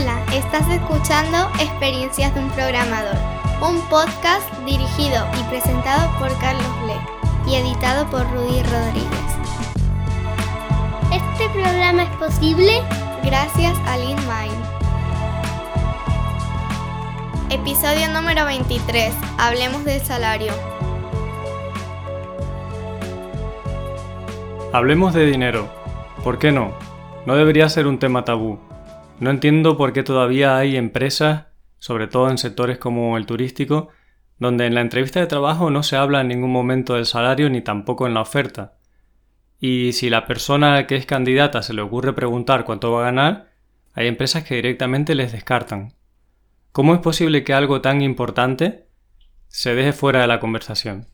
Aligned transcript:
Hola, 0.00 0.22
estás 0.32 0.62
escuchando 0.70 1.50
Experiencias 1.58 2.32
de 2.32 2.40
un 2.40 2.50
Programador, 2.50 3.16
un 3.60 3.80
podcast 3.88 4.48
dirigido 4.64 5.26
y 5.36 5.42
presentado 5.50 6.16
por 6.20 6.28
Carlos 6.38 6.82
Bleck 6.84 7.48
y 7.48 7.56
editado 7.56 8.08
por 8.08 8.22
Rudy 8.30 8.62
Rodríguez. 8.62 9.28
Este 11.12 11.48
programa 11.52 12.04
es 12.04 12.10
posible 12.10 12.80
gracias 13.24 13.76
a 13.88 13.96
LeanMind. 13.96 14.64
Episodio 17.50 18.08
número 18.12 18.44
23. 18.44 19.12
Hablemos 19.36 19.84
del 19.84 20.00
salario. 20.00 20.52
Hablemos 24.72 25.12
de 25.12 25.26
dinero. 25.26 25.68
¿Por 26.22 26.38
qué 26.38 26.52
no? 26.52 26.70
No 27.26 27.34
debería 27.34 27.68
ser 27.68 27.88
un 27.88 27.98
tema 27.98 28.24
tabú. 28.24 28.60
No 29.20 29.30
entiendo 29.30 29.76
por 29.76 29.92
qué 29.92 30.04
todavía 30.04 30.56
hay 30.56 30.76
empresas, 30.76 31.46
sobre 31.78 32.06
todo 32.06 32.30
en 32.30 32.38
sectores 32.38 32.78
como 32.78 33.16
el 33.16 33.26
turístico, 33.26 33.88
donde 34.38 34.66
en 34.66 34.74
la 34.74 34.80
entrevista 34.80 35.18
de 35.18 35.26
trabajo 35.26 35.70
no 35.70 35.82
se 35.82 35.96
habla 35.96 36.20
en 36.20 36.28
ningún 36.28 36.52
momento 36.52 36.94
del 36.94 37.06
salario 37.06 37.50
ni 37.50 37.60
tampoco 37.60 38.06
en 38.06 38.14
la 38.14 38.20
oferta. 38.20 38.78
Y 39.58 39.92
si 39.92 40.08
la 40.08 40.26
persona 40.26 40.86
que 40.86 40.94
es 40.94 41.04
candidata 41.04 41.62
se 41.62 41.74
le 41.74 41.82
ocurre 41.82 42.12
preguntar 42.12 42.64
cuánto 42.64 42.92
va 42.92 43.00
a 43.00 43.04
ganar, 43.06 43.50
hay 43.92 44.06
empresas 44.06 44.44
que 44.44 44.54
directamente 44.54 45.16
les 45.16 45.32
descartan. 45.32 45.94
¿Cómo 46.70 46.94
es 46.94 47.00
posible 47.00 47.42
que 47.42 47.54
algo 47.54 47.80
tan 47.80 48.02
importante 48.02 48.86
se 49.48 49.74
deje 49.74 49.92
fuera 49.92 50.20
de 50.20 50.28
la 50.28 50.38
conversación? 50.38 51.08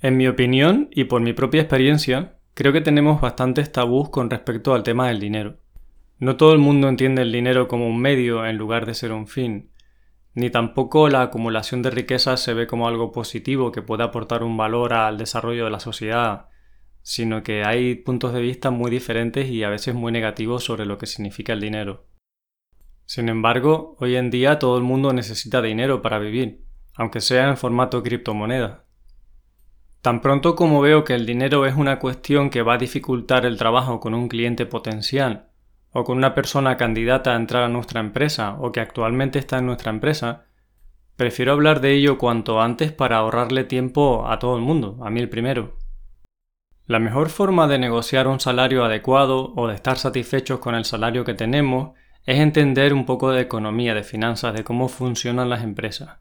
En 0.00 0.16
mi 0.16 0.28
opinión 0.28 0.88
y 0.92 1.04
por 1.04 1.20
mi 1.20 1.34
propia 1.34 1.60
experiencia, 1.60 2.38
creo 2.54 2.72
que 2.72 2.80
tenemos 2.80 3.20
bastantes 3.20 3.70
tabús 3.70 4.08
con 4.08 4.30
respecto 4.30 4.72
al 4.72 4.82
tema 4.82 5.08
del 5.08 5.20
dinero. 5.20 5.58
No 6.18 6.36
todo 6.36 6.52
el 6.52 6.58
mundo 6.58 6.88
entiende 6.88 7.22
el 7.22 7.32
dinero 7.32 7.68
como 7.68 7.86
un 7.86 8.00
medio 8.00 8.46
en 8.46 8.56
lugar 8.56 8.86
de 8.86 8.94
ser 8.94 9.12
un 9.12 9.26
fin, 9.26 9.70
ni 10.32 10.50
tampoco 10.50 11.08
la 11.08 11.22
acumulación 11.22 11.82
de 11.82 11.90
riquezas 11.90 12.40
se 12.40 12.54
ve 12.54 12.66
como 12.66 12.88
algo 12.88 13.12
positivo 13.12 13.70
que 13.70 13.82
pueda 13.82 14.04
aportar 14.04 14.42
un 14.42 14.56
valor 14.56 14.94
al 14.94 15.18
desarrollo 15.18 15.64
de 15.64 15.70
la 15.70 15.80
sociedad, 15.80 16.48
sino 17.02 17.42
que 17.42 17.64
hay 17.64 17.94
puntos 17.94 18.32
de 18.32 18.40
vista 18.40 18.70
muy 18.70 18.90
diferentes 18.90 19.48
y 19.48 19.62
a 19.62 19.68
veces 19.68 19.94
muy 19.94 20.10
negativos 20.10 20.64
sobre 20.64 20.86
lo 20.86 20.98
que 20.98 21.06
significa 21.06 21.52
el 21.52 21.60
dinero. 21.60 22.06
Sin 23.04 23.28
embargo, 23.28 23.96
hoy 24.00 24.16
en 24.16 24.30
día 24.30 24.58
todo 24.58 24.76
el 24.78 24.82
mundo 24.82 25.12
necesita 25.12 25.62
dinero 25.62 26.02
para 26.02 26.18
vivir, 26.18 26.64
aunque 26.94 27.20
sea 27.20 27.48
en 27.48 27.56
formato 27.56 28.02
criptomoneda. 28.02 28.84
Tan 30.00 30.20
pronto 30.20 30.56
como 30.56 30.80
veo 30.80 31.04
que 31.04 31.14
el 31.14 31.26
dinero 31.26 31.66
es 31.66 31.76
una 31.76 31.98
cuestión 31.98 32.50
que 32.50 32.62
va 32.62 32.74
a 32.74 32.78
dificultar 32.78 33.46
el 33.46 33.56
trabajo 33.56 34.00
con 34.00 34.14
un 34.14 34.28
cliente 34.28 34.66
potencial, 34.66 35.50
o 35.98 36.04
con 36.04 36.18
una 36.18 36.34
persona 36.34 36.76
candidata 36.76 37.32
a 37.32 37.36
entrar 37.36 37.62
a 37.62 37.68
nuestra 37.70 38.00
empresa 38.00 38.58
o 38.60 38.70
que 38.70 38.80
actualmente 38.80 39.38
está 39.38 39.56
en 39.56 39.64
nuestra 39.64 39.90
empresa, 39.90 40.44
prefiero 41.16 41.52
hablar 41.52 41.80
de 41.80 41.94
ello 41.94 42.18
cuanto 42.18 42.60
antes 42.60 42.92
para 42.92 43.16
ahorrarle 43.16 43.64
tiempo 43.64 44.28
a 44.28 44.38
todo 44.38 44.56
el 44.56 44.62
mundo, 44.62 44.98
a 45.02 45.08
mí 45.08 45.20
el 45.20 45.30
primero. 45.30 45.78
La 46.84 46.98
mejor 46.98 47.30
forma 47.30 47.66
de 47.66 47.78
negociar 47.78 48.28
un 48.28 48.40
salario 48.40 48.84
adecuado 48.84 49.54
o 49.56 49.68
de 49.68 49.74
estar 49.74 49.96
satisfechos 49.96 50.58
con 50.58 50.74
el 50.74 50.84
salario 50.84 51.24
que 51.24 51.32
tenemos 51.32 51.96
es 52.26 52.40
entender 52.40 52.92
un 52.92 53.06
poco 53.06 53.30
de 53.30 53.40
economía, 53.40 53.94
de 53.94 54.04
finanzas, 54.04 54.52
de 54.52 54.64
cómo 54.64 54.88
funcionan 54.88 55.48
las 55.48 55.64
empresas. 55.64 56.18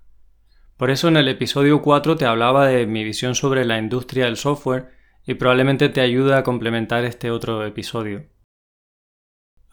Por 0.77 0.89
eso 0.89 1.09
en 1.09 1.17
el 1.17 1.27
episodio 1.27 1.81
4 1.81 2.15
te 2.15 2.25
hablaba 2.25 2.65
de 2.67 2.87
mi 2.87 3.03
visión 3.03 3.35
sobre 3.35 3.65
la 3.65 3.77
industria 3.77 4.23
del 4.23 4.37
software 4.37 4.93
y 5.25 5.33
probablemente 5.33 5.89
te 5.89 5.99
ayude 5.99 6.33
a 6.33 6.43
complementar 6.43 7.03
este 7.03 7.29
otro 7.29 7.65
episodio. 7.65 8.33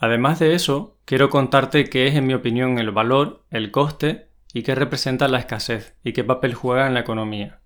Además 0.02 0.40
de 0.40 0.56
eso, 0.56 0.96
quiero 1.04 1.30
contarte 1.30 1.88
qué 1.88 2.08
es 2.08 2.16
en 2.16 2.26
mi 2.26 2.34
opinión 2.34 2.80
el 2.80 2.90
valor, 2.90 3.44
el 3.50 3.70
coste 3.70 4.26
y 4.52 4.64
qué 4.64 4.74
representa 4.74 5.28
la 5.28 5.38
escasez 5.38 5.94
y 6.02 6.12
qué 6.12 6.24
papel 6.24 6.54
juega 6.54 6.88
en 6.88 6.94
la 6.94 7.00
economía. 7.00 7.60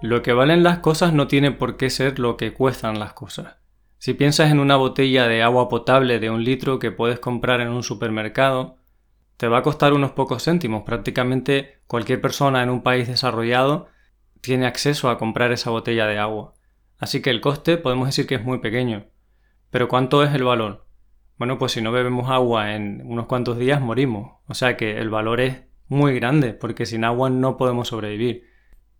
Lo 0.00 0.22
que 0.22 0.32
valen 0.32 0.62
las 0.62 0.78
cosas 0.78 1.12
no 1.12 1.26
tiene 1.26 1.50
por 1.50 1.76
qué 1.76 1.90
ser 1.90 2.18
lo 2.18 2.38
que 2.38 2.54
cuestan 2.54 2.98
las 2.98 3.12
cosas. 3.12 3.56
Si 3.98 4.14
piensas 4.14 4.50
en 4.50 4.58
una 4.58 4.76
botella 4.76 5.28
de 5.28 5.42
agua 5.42 5.68
potable 5.68 6.18
de 6.18 6.30
un 6.30 6.44
litro 6.44 6.78
que 6.78 6.90
puedes 6.90 7.20
comprar 7.20 7.60
en 7.60 7.68
un 7.68 7.82
supermercado, 7.82 8.78
te 9.36 9.48
va 9.48 9.58
a 9.58 9.62
costar 9.62 9.92
unos 9.92 10.12
pocos 10.12 10.44
céntimos. 10.44 10.84
Prácticamente 10.84 11.82
cualquier 11.86 12.22
persona 12.22 12.62
en 12.62 12.70
un 12.70 12.82
país 12.82 13.06
desarrollado 13.06 13.88
tiene 14.40 14.64
acceso 14.64 15.10
a 15.10 15.18
comprar 15.18 15.52
esa 15.52 15.68
botella 15.68 16.06
de 16.06 16.18
agua. 16.18 16.54
Así 17.00 17.22
que 17.22 17.30
el 17.30 17.40
coste 17.40 17.78
podemos 17.78 18.06
decir 18.06 18.26
que 18.26 18.34
es 18.36 18.44
muy 18.44 18.58
pequeño. 18.58 19.06
Pero 19.70 19.88
¿cuánto 19.88 20.22
es 20.22 20.34
el 20.34 20.44
valor? 20.44 20.86
Bueno, 21.38 21.58
pues 21.58 21.72
si 21.72 21.80
no 21.80 21.90
bebemos 21.90 22.30
agua 22.30 22.74
en 22.74 23.02
unos 23.06 23.26
cuantos 23.26 23.58
días 23.58 23.80
morimos. 23.80 24.32
O 24.46 24.52
sea 24.52 24.76
que 24.76 24.98
el 24.98 25.08
valor 25.08 25.40
es 25.40 25.62
muy 25.88 26.14
grande 26.14 26.52
porque 26.52 26.84
sin 26.84 27.04
agua 27.04 27.30
no 27.30 27.56
podemos 27.56 27.88
sobrevivir. 27.88 28.44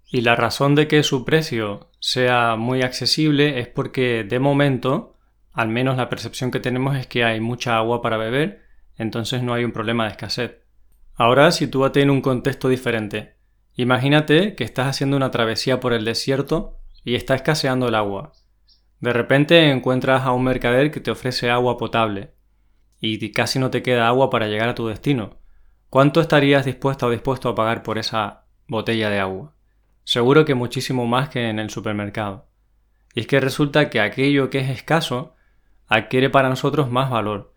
Y 0.06 0.22
la 0.22 0.34
razón 0.34 0.75
de 0.75 0.88
que 0.88 1.03
su 1.03 1.27
precio 1.27 1.91
sea 2.00 2.56
muy 2.56 2.81
accesible 2.81 3.61
es 3.61 3.69
porque 3.69 4.25
de 4.25 4.41
momento, 4.41 5.19
al 5.53 5.69
menos 5.69 5.99
la 5.99 6.09
percepción 6.09 6.50
que 6.50 6.59
tenemos 6.59 6.97
es 6.97 7.06
que 7.06 7.22
hay 7.22 7.41
mucha 7.41 7.77
agua 7.77 8.00
para 8.00 8.17
beber, 8.17 8.62
entonces 8.97 9.43
no 9.43 9.53
hay 9.53 9.65
un 9.65 9.72
problema 9.72 10.05
de 10.05 10.12
escasez. 10.12 10.62
Ahora 11.15 11.53
sitúate 11.53 12.00
en 12.00 12.09
un 12.09 12.22
contexto 12.22 12.71
diferente. 12.71 13.34
Imagínate 13.75 14.55
que 14.55 14.65
estás 14.65 14.88
haciendo 14.88 15.19
una 15.19 15.31
travesía 15.31 15.78
por 15.78 15.93
el 15.93 16.06
desierto 16.06 16.79
y 17.05 17.15
está 17.15 17.34
escaseando 17.34 17.88
el 17.88 17.94
agua. 17.94 18.33
De 19.00 19.12
repente 19.12 19.71
encuentras 19.71 20.22
a 20.22 20.33
un 20.33 20.44
mercader 20.44 20.91
que 20.91 21.00
te 21.00 21.11
ofrece 21.11 21.50
agua 21.50 21.78
potable 21.78 22.34
y 23.00 23.33
casi 23.33 23.59
no 23.59 23.71
te 23.71 23.83
queda 23.83 24.09
agua 24.09 24.28
para 24.28 24.47
llegar 24.47 24.69
a 24.69 24.75
tu 24.75 24.87
destino. 24.87 25.38
¿Cuánto 25.88 26.21
estarías 26.21 26.66
dispuesto 26.66 27.06
o 27.06 27.11
dispuesto 27.11 27.49
a 27.49 27.55
pagar 27.55 27.83
por 27.83 27.99
esa 27.99 28.44
botella 28.69 29.09
de 29.09 29.19
agua? 29.19 29.55
Seguro 30.05 30.44
que 30.44 30.55
muchísimo 30.55 31.06
más 31.06 31.31
que 31.31 31.49
en 31.49 31.59
el 31.59 31.71
supermercado. 31.71 32.49
Y 33.15 33.21
es 33.21 33.27
que 33.27 33.41
resulta 33.41 33.91
que 33.91 34.00
aquello 34.00 34.50
que 34.50 34.59
es 34.61 34.69
escaso 34.69 35.34
adquiere 35.88 36.31
para 36.31 36.49
nosotros 36.49 36.91
más 36.91 37.11
valor. 37.11 37.55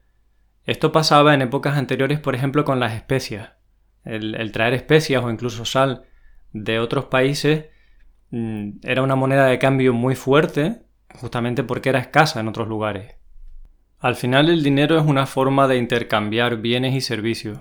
Esto 0.65 0.91
pasaba 0.91 1.33
en 1.33 1.41
épocas 1.41 1.77
anteriores, 1.77 2.19
por 2.19 2.35
ejemplo, 2.35 2.63
con 2.63 2.79
las 2.79 2.93
especias. 2.93 3.51
El, 4.05 4.35
el 4.35 4.51
traer 4.51 4.73
especias 4.73 5.23
o 5.23 5.29
incluso 5.29 5.65
sal 5.65 6.05
de 6.53 6.79
otros 6.79 7.05
países 7.05 7.65
era 8.81 9.03
una 9.03 9.15
moneda 9.15 9.45
de 9.45 9.59
cambio 9.59 9.93
muy 9.93 10.15
fuerte, 10.15 10.81
justamente 11.13 11.63
porque 11.63 11.89
era 11.89 11.99
escasa 11.99 12.39
en 12.39 12.47
otros 12.47 12.67
lugares. 12.67 13.15
Al 13.99 14.15
final 14.15 14.49
el 14.49 14.63
dinero 14.63 14.97
es 14.97 15.05
una 15.05 15.27
forma 15.27 15.67
de 15.67 15.77
intercambiar 15.77 16.57
bienes 16.57 16.95
y 16.95 17.01
servicios. 17.01 17.59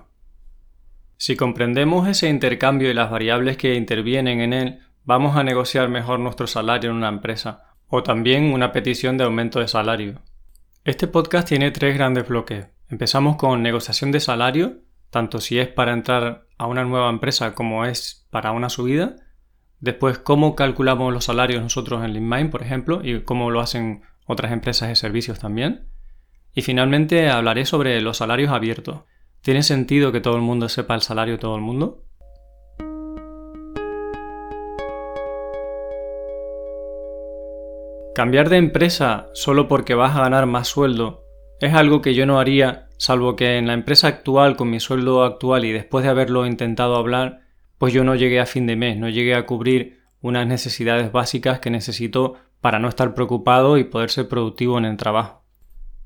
Si 1.19 1.37
comprendemos 1.37 2.09
ese 2.09 2.29
intercambio 2.29 2.91
y 2.91 2.95
las 2.95 3.11
variables 3.11 3.57
que 3.57 3.75
intervienen 3.75 4.41
en 4.41 4.53
él, 4.53 4.79
vamos 5.05 5.37
a 5.37 5.45
negociar 5.45 5.89
mejor 5.89 6.19
nuestro 6.19 6.47
salario 6.47 6.91
en 6.91 6.97
una 6.97 7.09
empresa, 7.09 7.65
o 7.89 8.03
también 8.03 8.53
una 8.53 8.73
petición 8.73 9.19
de 9.19 9.25
aumento 9.25 9.61
de 9.61 9.69
salario. 9.69 10.23
Este 10.85 11.07
podcast 11.07 11.47
tiene 11.47 11.71
tres 11.71 11.95
grandes 11.95 12.27
bloques. 12.27 12.67
Empezamos 12.89 13.37
con 13.37 13.63
negociación 13.63 14.11
de 14.11 14.21
salario, 14.21 14.79
tanto 15.11 15.39
si 15.39 15.59
es 15.59 15.69
para 15.69 15.93
entrar 15.93 16.47
a 16.59 16.67
una 16.67 16.83
nueva 16.85 17.11
empresa 17.11 17.55
como 17.55 17.85
es 17.85 18.27
para 18.31 18.51
una 18.53 18.69
subida, 18.69 19.17
Después, 19.83 20.17
cómo 20.17 20.55
calculamos 20.55 21.13
los 21.13 21.25
salarios 21.25 21.61
nosotros 21.61 22.05
en 22.05 22.13
LeanMind, 22.13 22.51
por 22.51 22.63
ejemplo, 22.63 23.01
y 23.03 23.23
cómo 23.23 23.51
lo 23.51 23.59
hacen 23.59 24.03
otras 24.27 24.53
empresas 24.53 24.89
de 24.89 24.95
servicios 24.95 25.41
también. 25.41 25.89
Y 26.55 26.63
finalmente 26.63 27.29
hablaré 27.29 27.67
sobre 27.67 28.01
los 28.01 28.19
salarios 28.19 28.53
abiertos. 28.53 29.01
¿Tiene 29.41 29.65
sentido 29.65 30.13
que 30.13 30.21
todo 30.21 30.37
el 30.37 30.43
mundo 30.43 30.69
sepa 30.69 30.95
el 30.95 31.01
salario 31.01 31.35
de 31.35 31.39
todo 31.39 31.57
el 31.57 31.63
mundo? 31.63 32.05
Cambiar 38.15 38.51
de 38.51 38.59
empresa 38.59 39.31
solo 39.35 39.67
porque 39.67 39.97
vas 39.97 40.15
a 40.15 40.21
ganar 40.21 40.47
más 40.47 40.69
sueldo 40.69 41.25
es 41.59 41.75
algo 41.75 42.03
que 42.03 42.15
yo 42.15 42.25
no 42.25 42.39
haría, 42.39 42.87
salvo 42.99 43.35
que 43.35 43.59
en 43.59 43.67
la 43.67 43.73
empresa 43.73 44.07
actual, 44.07 44.55
con 44.55 44.71
mi 44.71 44.79
sueldo 44.79 45.25
actual 45.25 45.65
y 45.65 45.73
después 45.73 46.05
de 46.05 46.11
haberlo 46.11 46.47
intentado 46.47 46.95
hablar, 46.95 47.42
pues 47.83 47.93
yo 47.93 48.05
no 48.05 48.15
llegué 48.15 48.39
a 48.39 48.47
fin 48.47 48.69
de 48.69 48.77
mes, 48.77 48.97
no 48.97 49.09
llegué 49.09 49.35
a 49.35 49.45
cubrir 49.45 50.03
unas 50.21 50.47
necesidades 50.47 51.11
básicas 51.11 51.59
que 51.59 51.69
necesito 51.69 52.37
para 52.61 52.79
no 52.79 52.89
estar 52.89 53.13
preocupado 53.13 53.77
y 53.77 53.83
poder 53.83 54.09
ser 54.09 54.29
productivo 54.29 54.79
en 54.79 54.85
el 54.85 54.97
trabajo. 54.97 55.43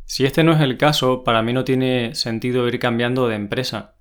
Si 0.06 0.24
este 0.24 0.42
no 0.42 0.52
es 0.52 0.62
el 0.62 0.78
caso, 0.78 1.22
para 1.22 1.42
mí 1.42 1.52
no 1.52 1.64
tiene 1.64 2.14
sentido 2.14 2.66
ir 2.66 2.78
cambiando 2.78 3.28
de 3.28 3.34
empresa. 3.34 3.96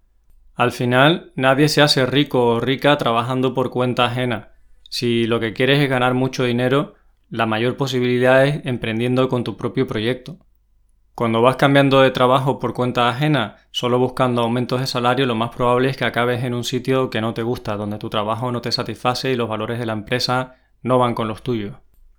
Al 0.53 0.71
final, 0.71 1.33
nadie 1.35 1.67
se 1.67 1.81
hace 1.81 2.05
rico 2.05 2.45
o 2.45 2.59
rica 2.61 2.95
trabajando 2.95 3.53
por 3.53 3.71
cuenta 3.71 4.05
ajena. 4.05 4.53
Si 4.89 5.27
lo 5.27 5.41
que 5.41 5.51
quieres 5.51 5.81
es 5.81 5.89
ganar 5.89 6.13
mucho 6.13 6.45
dinero, 6.45 6.93
la 7.29 7.45
mayor 7.45 7.75
posibilidad 7.75 8.45
es 8.45 8.65
emprendiendo 8.65 9.27
con 9.27 9.43
tu 9.43 9.57
propio 9.57 9.85
proyecto. 9.85 10.37
Cuando 11.15 11.41
vas 11.41 11.55
cambiando 11.55 12.01
de 12.01 12.11
trabajo 12.11 12.59
por 12.59 12.73
cuenta 12.73 13.07
ajena, 13.07 13.55
solo 13.71 13.97
buscando 13.97 14.41
aumentos 14.41 14.81
de 14.81 14.87
salario, 14.87 15.25
lo 15.25 15.33
más 15.33 15.55
probable 15.55 15.89
es 15.89 15.95
que 15.95 16.03
acabes 16.03 16.43
en 16.43 16.53
un 16.53 16.65
sitio 16.65 17.09
que 17.09 17.21
no 17.21 17.33
te 17.33 17.41
gusta, 17.41 17.77
donde 17.77 17.97
tu 17.97 18.09
trabajo 18.09 18.51
no 18.51 18.59
te 18.59 18.73
satisface 18.73 19.31
y 19.31 19.37
los 19.37 19.47
valores 19.47 19.79
de 19.79 19.85
la 19.85 19.93
empresa 19.93 20.55
no 20.81 20.99
van 20.99 21.13
con 21.13 21.29
los 21.29 21.41
tuyos. 21.41 21.77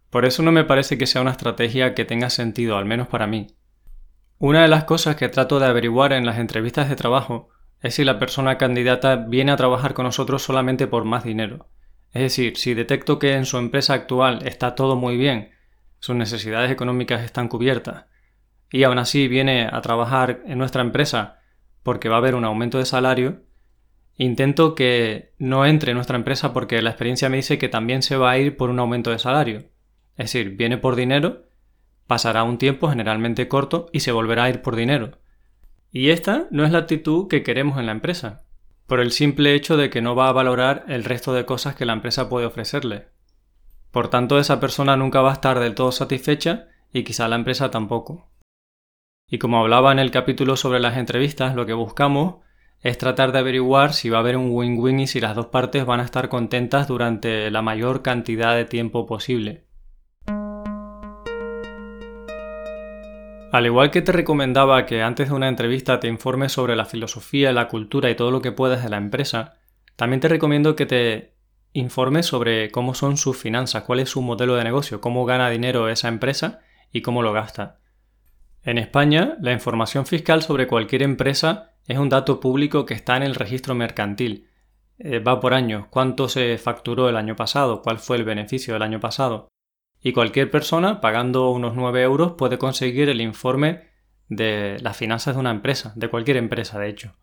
Por 0.09 0.25
eso 0.25 0.43
no 0.43 0.51
me 0.51 0.65
parece 0.65 0.97
que 0.97 1.07
sea 1.07 1.21
una 1.21 1.33
estrategia 1.33 1.95
que 1.95 2.07
tenga 2.07 2.31
sentido, 2.31 2.79
al 2.79 2.87
menos 2.87 3.07
para 3.07 3.27
mí. 3.27 3.49
Una 4.39 4.63
de 4.63 4.69
las 4.69 4.85
cosas 4.85 5.17
que 5.17 5.29
trato 5.29 5.61
de 5.61 5.67
averiguar 5.67 6.15
en 6.15 6.25
las 6.25 6.39
entrevistas 6.39 6.89
de 6.89 6.97
trabajo 6.97 7.51
es 7.83 7.97
si 7.97 8.05
la 8.05 8.19
persona 8.19 8.57
candidata 8.57 9.17
viene 9.17 9.53
a 9.53 9.57
trabajar 9.57 9.93
con 9.93 10.07
nosotros 10.07 10.43
solamente 10.43 10.87
por 10.87 11.05
más 11.05 11.23
dinero. 11.23 11.69
Es 12.15 12.23
decir, 12.23 12.57
si 12.57 12.73
detecto 12.73 13.19
que 13.19 13.35
en 13.35 13.45
su 13.45 13.59
empresa 13.59 13.93
actual 13.93 14.47
está 14.47 14.75
todo 14.75 14.97
muy 14.97 15.19
bien, 15.19 15.51
sus 15.99 16.17
necesidades 16.17 16.71
económicas 16.71 17.23
están 17.23 17.49
cubiertas, 17.49 18.07
y 18.71 18.83
aún 18.85 18.99
así 18.99 19.29
viene 19.29 19.69
a 19.71 19.81
trabajar 19.81 20.43
en 20.47 20.59
nuestra 20.59 20.83
empresa 20.83 21.41
porque 21.83 22.09
va 22.09 22.17
a 22.17 22.19
haber 22.19 22.35
un 22.35 22.45
aumento 22.45 22.79
de 22.79 22.85
salario, 22.85 23.43
intento 24.17 24.75
que 24.75 25.35
no 25.39 25.67
entre 25.67 25.93
en 25.93 25.97
nuestra 25.97 26.17
empresa 26.17 26.53
porque 26.53 26.83
la 26.83 26.91
experiencia 26.91 27.29
me 27.29 27.37
dice 27.37 27.59
que 27.59 27.69
también 27.69 28.03
se 28.03 28.17
va 28.17 28.33
a 28.33 28.39
ir 28.39 28.57
por 28.57 28.71
un 28.71 28.79
aumento 28.79 29.11
de 29.11 29.19
salario. 29.19 29.59
Es 30.17 30.33
decir, 30.33 30.57
viene 30.57 30.79
por 30.79 30.97
dinero, 30.97 31.45
pasará 32.07 32.43
un 32.43 32.59
tiempo 32.59 32.89
generalmente 32.89 33.49
corto 33.49 33.89
y 33.93 34.01
se 34.01 34.13
volverá 34.13 34.45
a 34.45 34.51
ir 34.51 34.63
por 34.63 34.75
dinero. 34.75 35.19
Y 35.93 36.11
esta 36.11 36.49
no 36.51 36.65
es 36.65 36.73
la 36.73 36.79
actitud 36.79 37.29
que 37.29 37.43
queremos 37.43 37.79
en 37.79 37.87
la 37.87 37.93
empresa, 37.93 38.45
por 38.87 39.01
el 39.01 39.13
simple 39.13 39.55
hecho 39.55 39.77
de 39.77 39.91
que 39.91 40.03
no 40.03 40.15
va 40.15 40.29
a 40.29 40.33
valorar 40.33 40.85
el 40.89 41.05
resto 41.05 41.33
de 41.33 41.45
cosas 41.45 41.77
que 41.77 41.87
la 41.87 41.93
empresa 41.93 42.29
puede 42.29 42.47
ofrecerle. 42.47 43.07
Por 43.91 44.09
tanto, 44.09 44.39
esa 44.39 44.61
persona 44.61 44.97
nunca 44.97 45.23
va 45.23 45.31
a 45.31 45.35
estar 45.35 45.61
del 45.61 45.75
todo 45.75 45.93
satisfecha 45.93 46.67
y 46.93 47.05
quizá 47.05 47.29
la 47.29 47.37
empresa 47.37 47.71
tampoco. 47.71 48.29
Y 49.29 49.39
como 49.39 49.59
hablaba 49.59 49.91
en 49.91 49.99
el 49.99 50.13
capítulo 50.13 50.57
sobre 50.57 50.79
las 50.79 50.97
entrevistas, 50.97 51.57
lo 51.57 51.67
que 51.67 51.73
buscamos 51.73 52.37
es 52.81 52.97
tratar 52.97 53.33
de 53.33 53.41
averiguar 53.41 53.93
si 53.93 54.09
va 54.09 54.19
a 54.19 54.21
haber 54.21 54.37
un 54.37 54.51
win-win 54.53 55.01
y 55.01 55.07
si 55.09 55.19
las 55.19 55.35
dos 55.35 55.47
partes 55.47 55.85
van 55.85 55.99
a 55.99 56.05
estar 56.05 56.29
contentas 56.29 56.87
durante 56.87 57.51
la 57.51 57.61
mayor 57.61 58.03
cantidad 58.03 58.55
de 58.55 58.67
tiempo 58.67 59.05
posible. 59.05 59.65
Al 63.51 63.67
igual 63.67 63.91
que 63.91 64.03
te 64.03 64.13
recomendaba 64.13 64.87
que 64.87 65.03
antes 65.03 65.31
de 65.31 65.35
una 65.35 65.49
entrevista 65.49 65.99
te 65.99 66.07
informes 66.07 66.53
sobre 66.53 66.77
la 66.77 66.85
filosofía, 66.85 67.53
la 67.53 67.67
cultura 67.67 68.09
y 68.11 68.15
todo 68.15 68.31
lo 68.31 68.41
que 68.41 68.53
puedas 68.53 68.85
de 68.85 68.91
la 68.91 68.97
empresa, 68.97 69.55
también 69.97 70.21
te 70.21 70.29
recomiendo 70.29 70.77
que 70.77 70.87
te 70.87 71.35
informes 71.73 72.27
sobre 72.27 72.71
cómo 72.71 72.95
son 72.95 73.17
sus 73.17 73.37
finanzas, 73.37 73.83
cuál 73.83 73.99
es 73.99 74.11
su 74.11 74.23
modelo 74.23 74.55
de 74.55 74.63
negocio, 74.63 75.01
cómo 75.01 75.25
gana 75.25 75.51
dinero 75.51 75.89
esa 75.89 76.07
empresa 76.07 76.61
y 76.93 77.03
cómo 77.03 77.23
lo 77.23 77.33
gasta. 77.33 77.81
En 78.67 78.79
España, 78.79 79.37
la 79.41 79.53
información 79.53 80.07
fiscal 80.07 80.43
sobre 80.43 80.67
cualquier 80.67 81.05
empresa 81.05 81.77
es 81.87 81.99
un 81.99 82.09
dato 82.09 82.41
público 82.41 82.85
que 82.85 82.95
está 82.95 83.17
en 83.17 83.23
el 83.23 83.37
registro 83.37 83.77
mercantil. 83.77 84.49
Eh, 84.99 85.21
va 85.21 85.39
por 85.39 85.55
años, 85.55 85.87
cuánto 85.89 86.29
se 86.29 86.59
facturó 86.59 87.09
el 87.09 87.17
año 87.17 87.37
pasado, 87.37 87.81
cuál 87.81 88.01
fue 88.01 88.17
el 88.17 88.25
beneficio 88.25 88.75
del 88.75 88.83
año 88.83 88.99
pasado 88.99 89.47
y 90.03 90.13
cualquier 90.13 90.51
persona 90.51 91.01
pagando 91.01 91.51
unos 91.51 91.77
9 91.77 92.03
euros 92.03 92.33
puede 92.33 92.59
conseguir 92.59 93.09
el 93.09 93.21
informe 93.21 93.85
de 94.29 94.79
las 94.81 94.97
finanzas 94.97 95.37
de 95.37 95.41
una 95.41 95.53
empresa, 95.53 95.93
de 95.95 96.09
cualquier 96.09 96.37
empresa 96.37 96.81
de 96.81 96.89
hecho. 96.89 97.15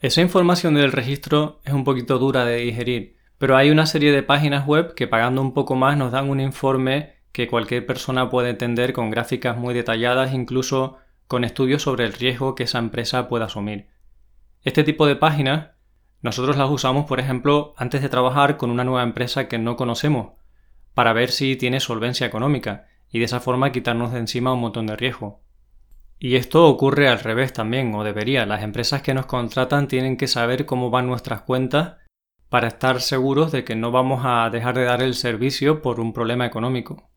Esa 0.00 0.22
información 0.22 0.74
del 0.74 0.90
registro 0.90 1.60
es 1.64 1.72
un 1.72 1.84
poquito 1.84 2.18
dura 2.18 2.44
de 2.44 2.56
digerir, 2.56 3.16
pero 3.38 3.56
hay 3.56 3.70
una 3.70 3.86
serie 3.86 4.10
de 4.10 4.24
páginas 4.24 4.66
web 4.66 4.94
que 4.96 5.06
pagando 5.06 5.40
un 5.40 5.54
poco 5.54 5.76
más 5.76 5.96
nos 5.96 6.10
dan 6.10 6.28
un 6.28 6.40
informe 6.40 7.13
que 7.34 7.48
cualquier 7.48 7.84
persona 7.84 8.30
puede 8.30 8.50
entender 8.50 8.92
con 8.92 9.10
gráficas 9.10 9.56
muy 9.56 9.74
detalladas, 9.74 10.32
incluso 10.32 10.98
con 11.26 11.42
estudios 11.42 11.82
sobre 11.82 12.04
el 12.04 12.12
riesgo 12.12 12.54
que 12.54 12.62
esa 12.62 12.78
empresa 12.78 13.28
pueda 13.28 13.46
asumir. 13.46 13.88
Este 14.62 14.84
tipo 14.84 15.04
de 15.04 15.16
páginas 15.16 15.70
nosotros 16.22 16.56
las 16.56 16.70
usamos, 16.70 17.06
por 17.06 17.18
ejemplo, 17.18 17.74
antes 17.76 18.02
de 18.02 18.08
trabajar 18.08 18.56
con 18.56 18.70
una 18.70 18.84
nueva 18.84 19.02
empresa 19.02 19.48
que 19.48 19.58
no 19.58 19.74
conocemos, 19.74 20.34
para 20.94 21.12
ver 21.12 21.32
si 21.32 21.56
tiene 21.56 21.80
solvencia 21.80 22.24
económica 22.24 22.86
y 23.10 23.18
de 23.18 23.24
esa 23.24 23.40
forma 23.40 23.72
quitarnos 23.72 24.12
de 24.12 24.20
encima 24.20 24.52
un 24.52 24.60
montón 24.60 24.86
de 24.86 24.94
riesgo. 24.94 25.42
Y 26.20 26.36
esto 26.36 26.68
ocurre 26.68 27.08
al 27.08 27.18
revés 27.18 27.52
también, 27.52 27.92
o 27.96 28.04
debería. 28.04 28.46
Las 28.46 28.62
empresas 28.62 29.02
que 29.02 29.12
nos 29.12 29.26
contratan 29.26 29.88
tienen 29.88 30.16
que 30.16 30.28
saber 30.28 30.66
cómo 30.66 30.88
van 30.90 31.08
nuestras 31.08 31.40
cuentas 31.42 31.96
para 32.48 32.68
estar 32.68 33.00
seguros 33.00 33.50
de 33.50 33.64
que 33.64 33.74
no 33.74 33.90
vamos 33.90 34.22
a 34.24 34.48
dejar 34.50 34.76
de 34.76 34.84
dar 34.84 35.02
el 35.02 35.14
servicio 35.14 35.82
por 35.82 35.98
un 35.98 36.12
problema 36.12 36.46
económico. 36.46 37.10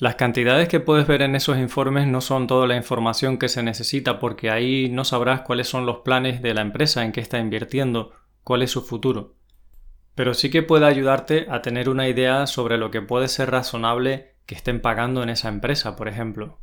Las 0.00 0.16
cantidades 0.16 0.68
que 0.68 0.80
puedes 0.80 1.06
ver 1.06 1.22
en 1.22 1.36
esos 1.36 1.58
informes 1.58 2.08
no 2.08 2.20
son 2.20 2.48
toda 2.48 2.66
la 2.66 2.74
información 2.74 3.38
que 3.38 3.48
se 3.48 3.62
necesita 3.62 4.18
porque 4.18 4.50
ahí 4.50 4.88
no 4.90 5.04
sabrás 5.04 5.42
cuáles 5.42 5.68
son 5.68 5.86
los 5.86 5.98
planes 5.98 6.42
de 6.42 6.54
la 6.54 6.62
empresa 6.62 7.04
en 7.04 7.12
que 7.12 7.20
está 7.20 7.38
invirtiendo, 7.38 8.12
cuál 8.42 8.62
es 8.62 8.72
su 8.72 8.82
futuro 8.82 9.36
pero 10.20 10.34
sí 10.34 10.50
que 10.50 10.62
puede 10.62 10.84
ayudarte 10.84 11.46
a 11.48 11.62
tener 11.62 11.88
una 11.88 12.06
idea 12.06 12.46
sobre 12.46 12.76
lo 12.76 12.90
que 12.90 13.00
puede 13.00 13.26
ser 13.26 13.50
razonable 13.50 14.34
que 14.44 14.54
estén 14.54 14.82
pagando 14.82 15.22
en 15.22 15.30
esa 15.30 15.48
empresa, 15.48 15.96
por 15.96 16.08
ejemplo. 16.08 16.58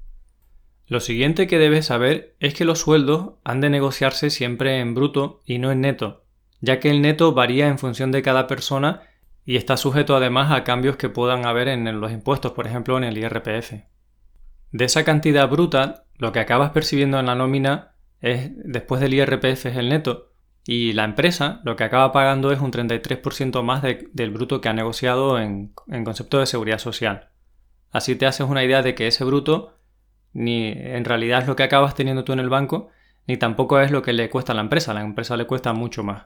Lo 0.85 0.99
siguiente 0.99 1.47
que 1.47 1.57
debes 1.57 1.87
saber 1.87 2.35
es 2.39 2.53
que 2.53 2.65
los 2.65 2.77
sueldos 2.77 3.31
han 3.43 3.59
de 3.59 3.71
negociarse 3.71 4.29
siempre 4.29 4.79
en 4.79 4.93
bruto 4.93 5.41
y 5.43 5.57
no 5.57 5.71
en 5.71 5.81
neto, 5.81 6.23
ya 6.61 6.79
que 6.79 6.91
el 6.91 7.01
neto 7.01 7.33
varía 7.33 7.67
en 7.67 7.79
función 7.79 8.11
de 8.11 8.21
cada 8.21 8.45
persona 8.45 9.06
y 9.47 9.55
está 9.55 9.77
sujeto 9.77 10.17
además 10.17 10.51
a 10.51 10.65
cambios 10.65 10.97
que 10.97 11.07
puedan 11.07 11.45
haber 11.45 11.69
en 11.69 12.01
los 12.01 12.11
impuestos, 12.11 12.51
por 12.51 12.67
ejemplo 12.67 12.97
en 12.97 13.05
el 13.05 13.17
IRPF. 13.17 13.75
De 14.73 14.85
esa 14.85 15.05
cantidad 15.05 15.49
bruta, 15.49 16.03
lo 16.17 16.33
que 16.33 16.41
acabas 16.41 16.71
percibiendo 16.71 17.17
en 17.17 17.27
la 17.27 17.35
nómina 17.35 17.93
es 18.19 18.51
después 18.55 18.99
del 18.99 19.13
IRPF 19.13 19.67
es 19.67 19.77
el 19.77 19.87
neto, 19.87 20.33
y 20.65 20.91
la 20.91 21.05
empresa 21.05 21.61
lo 21.63 21.77
que 21.77 21.85
acaba 21.85 22.11
pagando 22.11 22.51
es 22.51 22.59
un 22.59 22.73
33% 22.73 23.63
más 23.63 23.81
del 23.81 24.31
bruto 24.31 24.59
que 24.59 24.67
ha 24.67 24.73
negociado 24.73 25.39
en, 25.39 25.71
concepto 26.03 26.39
de 26.39 26.45
seguridad 26.45 26.79
social. 26.79 27.29
Así 27.89 28.17
te 28.17 28.25
haces 28.25 28.45
una 28.49 28.65
idea 28.65 28.81
de 28.81 28.95
que 28.95 29.07
ese 29.07 29.23
bruto 29.23 29.77
ni 30.33 30.73
en 30.75 31.05
realidad 31.05 31.43
es 31.43 31.47
lo 31.47 31.55
que 31.55 31.63
acabas 31.63 31.95
teniendo 31.95 32.25
tú 32.25 32.33
en 32.33 32.39
el 32.39 32.49
banco, 32.49 32.89
ni 33.27 33.37
tampoco 33.37 33.79
es 33.79 33.91
lo 33.91 34.01
que 34.01 34.11
le 34.11 34.29
cuesta 34.29 34.51
a 34.51 34.55
la 34.55 34.61
empresa, 34.61 34.93
la 34.93 35.03
empresa 35.03 35.37
le 35.37 35.47
cuesta 35.47 35.71
mucho 35.71 36.03
más. 36.03 36.25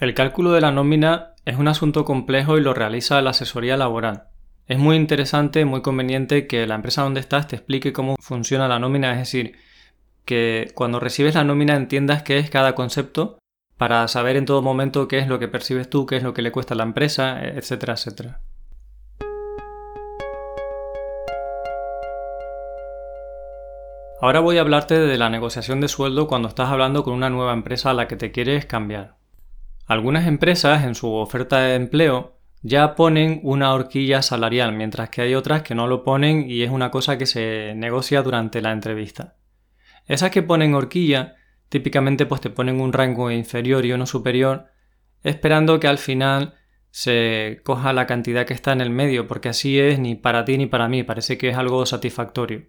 El 0.00 0.14
cálculo 0.14 0.52
de 0.52 0.62
la 0.62 0.72
nómina 0.72 1.34
es 1.44 1.58
un 1.58 1.68
asunto 1.68 2.06
complejo 2.06 2.56
y 2.56 2.62
lo 2.62 2.72
realiza 2.72 3.20
la 3.20 3.30
asesoría 3.30 3.76
laboral. 3.76 4.28
Es 4.66 4.78
muy 4.78 4.96
interesante, 4.96 5.66
muy 5.66 5.82
conveniente 5.82 6.46
que 6.46 6.66
la 6.66 6.76
empresa 6.76 7.02
donde 7.02 7.20
estás 7.20 7.48
te 7.48 7.56
explique 7.56 7.92
cómo 7.92 8.16
funciona 8.18 8.66
la 8.66 8.78
nómina, 8.78 9.12
es 9.12 9.18
decir, 9.18 9.56
que 10.24 10.72
cuando 10.74 11.00
recibes 11.00 11.34
la 11.34 11.44
nómina 11.44 11.76
entiendas 11.76 12.22
qué 12.22 12.38
es 12.38 12.48
cada 12.48 12.74
concepto 12.74 13.36
para 13.76 14.08
saber 14.08 14.38
en 14.38 14.46
todo 14.46 14.62
momento 14.62 15.06
qué 15.06 15.18
es 15.18 15.28
lo 15.28 15.38
que 15.38 15.48
percibes 15.48 15.90
tú, 15.90 16.06
qué 16.06 16.16
es 16.16 16.22
lo 16.22 16.32
que 16.32 16.40
le 16.40 16.50
cuesta 16.50 16.72
a 16.72 16.78
la 16.78 16.84
empresa, 16.84 17.44
etcétera, 17.44 17.92
etcétera. 17.92 18.40
Ahora 24.22 24.40
voy 24.40 24.56
a 24.56 24.62
hablarte 24.62 24.98
de 24.98 25.18
la 25.18 25.28
negociación 25.28 25.82
de 25.82 25.88
sueldo 25.88 26.26
cuando 26.26 26.48
estás 26.48 26.70
hablando 26.70 27.04
con 27.04 27.12
una 27.12 27.28
nueva 27.28 27.52
empresa 27.52 27.90
a 27.90 27.94
la 27.94 28.08
que 28.08 28.16
te 28.16 28.32
quieres 28.32 28.64
cambiar. 28.64 29.19
Algunas 29.90 30.28
empresas 30.28 30.84
en 30.84 30.94
su 30.94 31.12
oferta 31.12 31.62
de 31.62 31.74
empleo 31.74 32.38
ya 32.62 32.94
ponen 32.94 33.40
una 33.42 33.74
horquilla 33.74 34.22
salarial, 34.22 34.72
mientras 34.72 35.10
que 35.10 35.20
hay 35.20 35.34
otras 35.34 35.62
que 35.62 35.74
no 35.74 35.88
lo 35.88 36.04
ponen 36.04 36.48
y 36.48 36.62
es 36.62 36.70
una 36.70 36.92
cosa 36.92 37.18
que 37.18 37.26
se 37.26 37.74
negocia 37.74 38.22
durante 38.22 38.62
la 38.62 38.70
entrevista. 38.70 39.34
Esas 40.06 40.30
que 40.30 40.44
ponen 40.44 40.76
horquilla 40.76 41.34
típicamente 41.68 42.24
pues 42.24 42.40
te 42.40 42.50
ponen 42.50 42.80
un 42.80 42.92
rango 42.92 43.32
inferior 43.32 43.84
y 43.84 43.90
uno 43.90 44.06
superior, 44.06 44.68
esperando 45.24 45.80
que 45.80 45.88
al 45.88 45.98
final 45.98 46.54
se 46.92 47.60
coja 47.64 47.92
la 47.92 48.06
cantidad 48.06 48.46
que 48.46 48.54
está 48.54 48.70
en 48.70 48.82
el 48.82 48.90
medio, 48.90 49.26
porque 49.26 49.48
así 49.48 49.80
es 49.80 49.98
ni 49.98 50.14
para 50.14 50.44
ti 50.44 50.56
ni 50.56 50.66
para 50.66 50.86
mí, 50.86 51.02
parece 51.02 51.36
que 51.36 51.48
es 51.48 51.56
algo 51.56 51.84
satisfactorio. 51.84 52.68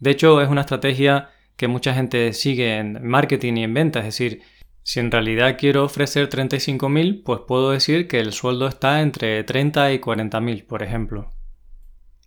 De 0.00 0.10
hecho, 0.10 0.42
es 0.42 0.48
una 0.48 0.62
estrategia 0.62 1.30
que 1.54 1.68
mucha 1.68 1.94
gente 1.94 2.32
sigue 2.32 2.78
en 2.78 3.06
marketing 3.06 3.58
y 3.58 3.62
en 3.62 3.74
venta, 3.74 4.00
es 4.00 4.06
decir, 4.06 4.42
si 4.88 5.00
en 5.00 5.10
realidad 5.10 5.56
quiero 5.58 5.84
ofrecer 5.84 6.30
35.000, 6.30 7.22
pues 7.22 7.40
puedo 7.46 7.72
decir 7.72 8.08
que 8.08 8.20
el 8.20 8.32
sueldo 8.32 8.66
está 8.66 9.02
entre 9.02 9.44
30 9.44 9.92
y 9.92 9.98
40.000, 9.98 10.66
por 10.66 10.82
ejemplo. 10.82 11.30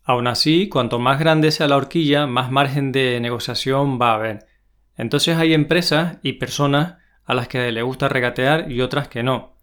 Aún 0.04 0.28
así, 0.28 0.70
cuanto 0.70 1.00
más 1.00 1.18
grande 1.18 1.50
sea 1.50 1.68
la 1.68 1.78
horquilla, 1.78 2.28
más 2.28 2.52
margen 2.52 2.92
de 2.92 3.20
negociación 3.20 4.00
va 4.00 4.12
a 4.12 4.14
haber. 4.14 4.46
Entonces 4.96 5.38
hay 5.38 5.56
empresas 5.56 6.18
y 6.22 6.34
personas 6.34 6.98
a 7.26 7.34
las 7.34 7.48
que 7.48 7.72
le 7.72 7.82
gusta 7.82 8.10
regatear 8.10 8.72
y 8.72 8.82
otras 8.82 9.08
que 9.08 9.24
no. 9.24 9.56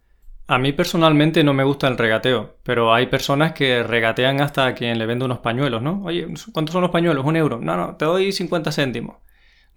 A 0.48 0.58
mí 0.58 0.72
personalmente 0.72 1.44
no 1.44 1.54
me 1.54 1.62
gusta 1.62 1.86
el 1.86 1.98
regateo, 1.98 2.56
pero 2.64 2.92
hay 2.92 3.06
personas 3.06 3.52
que 3.52 3.84
regatean 3.84 4.40
hasta 4.40 4.66
a 4.66 4.74
quien 4.74 4.98
le 4.98 5.06
vende 5.06 5.24
unos 5.24 5.38
pañuelos, 5.38 5.82
¿no? 5.82 6.02
Oye, 6.02 6.26
¿cuántos 6.52 6.72
son 6.72 6.82
los 6.82 6.90
pañuelos? 6.90 7.24
Un 7.24 7.36
euro. 7.36 7.60
No, 7.60 7.76
no, 7.76 7.94
te 7.94 8.06
doy 8.06 8.32
50 8.32 8.72
céntimos. 8.72 9.18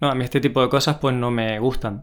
No, 0.00 0.10
a 0.10 0.16
mí 0.16 0.24
este 0.24 0.40
tipo 0.40 0.60
de 0.60 0.68
cosas 0.68 0.96
pues 0.96 1.14
no 1.14 1.30
me 1.30 1.60
gustan. 1.60 2.02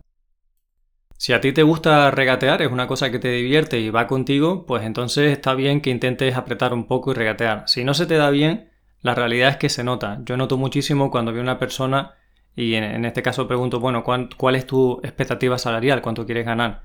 Si 1.22 1.34
a 1.34 1.42
ti 1.42 1.52
te 1.52 1.64
gusta 1.64 2.12
regatear, 2.12 2.62
es 2.62 2.72
una 2.72 2.88
cosa 2.88 3.12
que 3.12 3.20
te 3.20 3.30
divierte 3.30 3.78
y 3.78 3.90
va 3.90 4.08
contigo, 4.08 4.66
pues 4.66 4.84
entonces 4.84 5.34
está 5.34 5.54
bien 5.54 5.82
que 5.82 5.90
intentes 5.90 6.38
apretar 6.38 6.74
un 6.74 6.88
poco 6.88 7.12
y 7.12 7.14
regatear. 7.14 7.66
Si 7.68 7.84
no 7.84 7.94
se 7.94 8.06
te 8.06 8.16
da 8.16 8.30
bien, 8.30 8.70
la 9.02 9.16
realidad 9.16 9.50
es 9.50 9.58
que 9.58 9.68
se 9.68 9.84
nota. 9.84 10.22
Yo 10.24 10.38
noto 10.38 10.56
muchísimo 10.56 11.12
cuando 11.12 11.34
veo 11.34 11.42
una 11.42 11.60
persona 11.60 12.16
y 12.56 12.76
en, 12.76 13.04
este 13.04 13.22
caso 13.22 13.50
pregunto, 13.50 13.82
bueno, 13.82 14.06
¿cuál, 14.06 14.56
es 14.56 14.66
tu 14.66 15.02
expectativa 15.04 15.58
salarial? 15.58 16.02
¿Cuánto 16.02 16.26
quieres 16.26 16.46
ganar? 16.46 16.84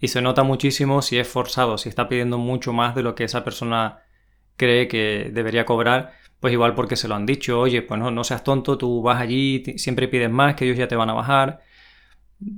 Y 0.00 0.08
se 0.08 0.22
nota 0.22 0.44
muchísimo 0.44 1.02
si 1.02 1.18
es 1.18 1.28
forzado, 1.28 1.76
si 1.76 1.90
está 1.90 2.08
pidiendo 2.08 2.38
mucho 2.38 2.72
más 2.72 2.94
de 2.94 3.02
lo 3.02 3.14
que 3.14 3.24
esa 3.24 3.44
persona 3.44 3.98
cree 4.56 4.88
que 4.88 5.30
debería 5.30 5.66
cobrar, 5.66 6.12
pues 6.40 6.54
igual 6.54 6.74
porque 6.74 6.96
se 6.96 7.06
lo 7.06 7.16
han 7.16 7.26
dicho, 7.26 7.60
oye, 7.60 7.82
pues 7.82 8.00
no, 8.00 8.10
no 8.10 8.24
seas 8.24 8.44
tonto, 8.44 8.78
tú 8.78 9.02
vas 9.02 9.20
allí, 9.20 9.62
siempre 9.76 10.08
pides 10.08 10.30
más, 10.30 10.54
que 10.54 10.64
ellos 10.64 10.78
ya 10.78 10.88
te 10.88 10.96
van 10.96 11.10
a 11.10 11.14
bajar. 11.14 11.60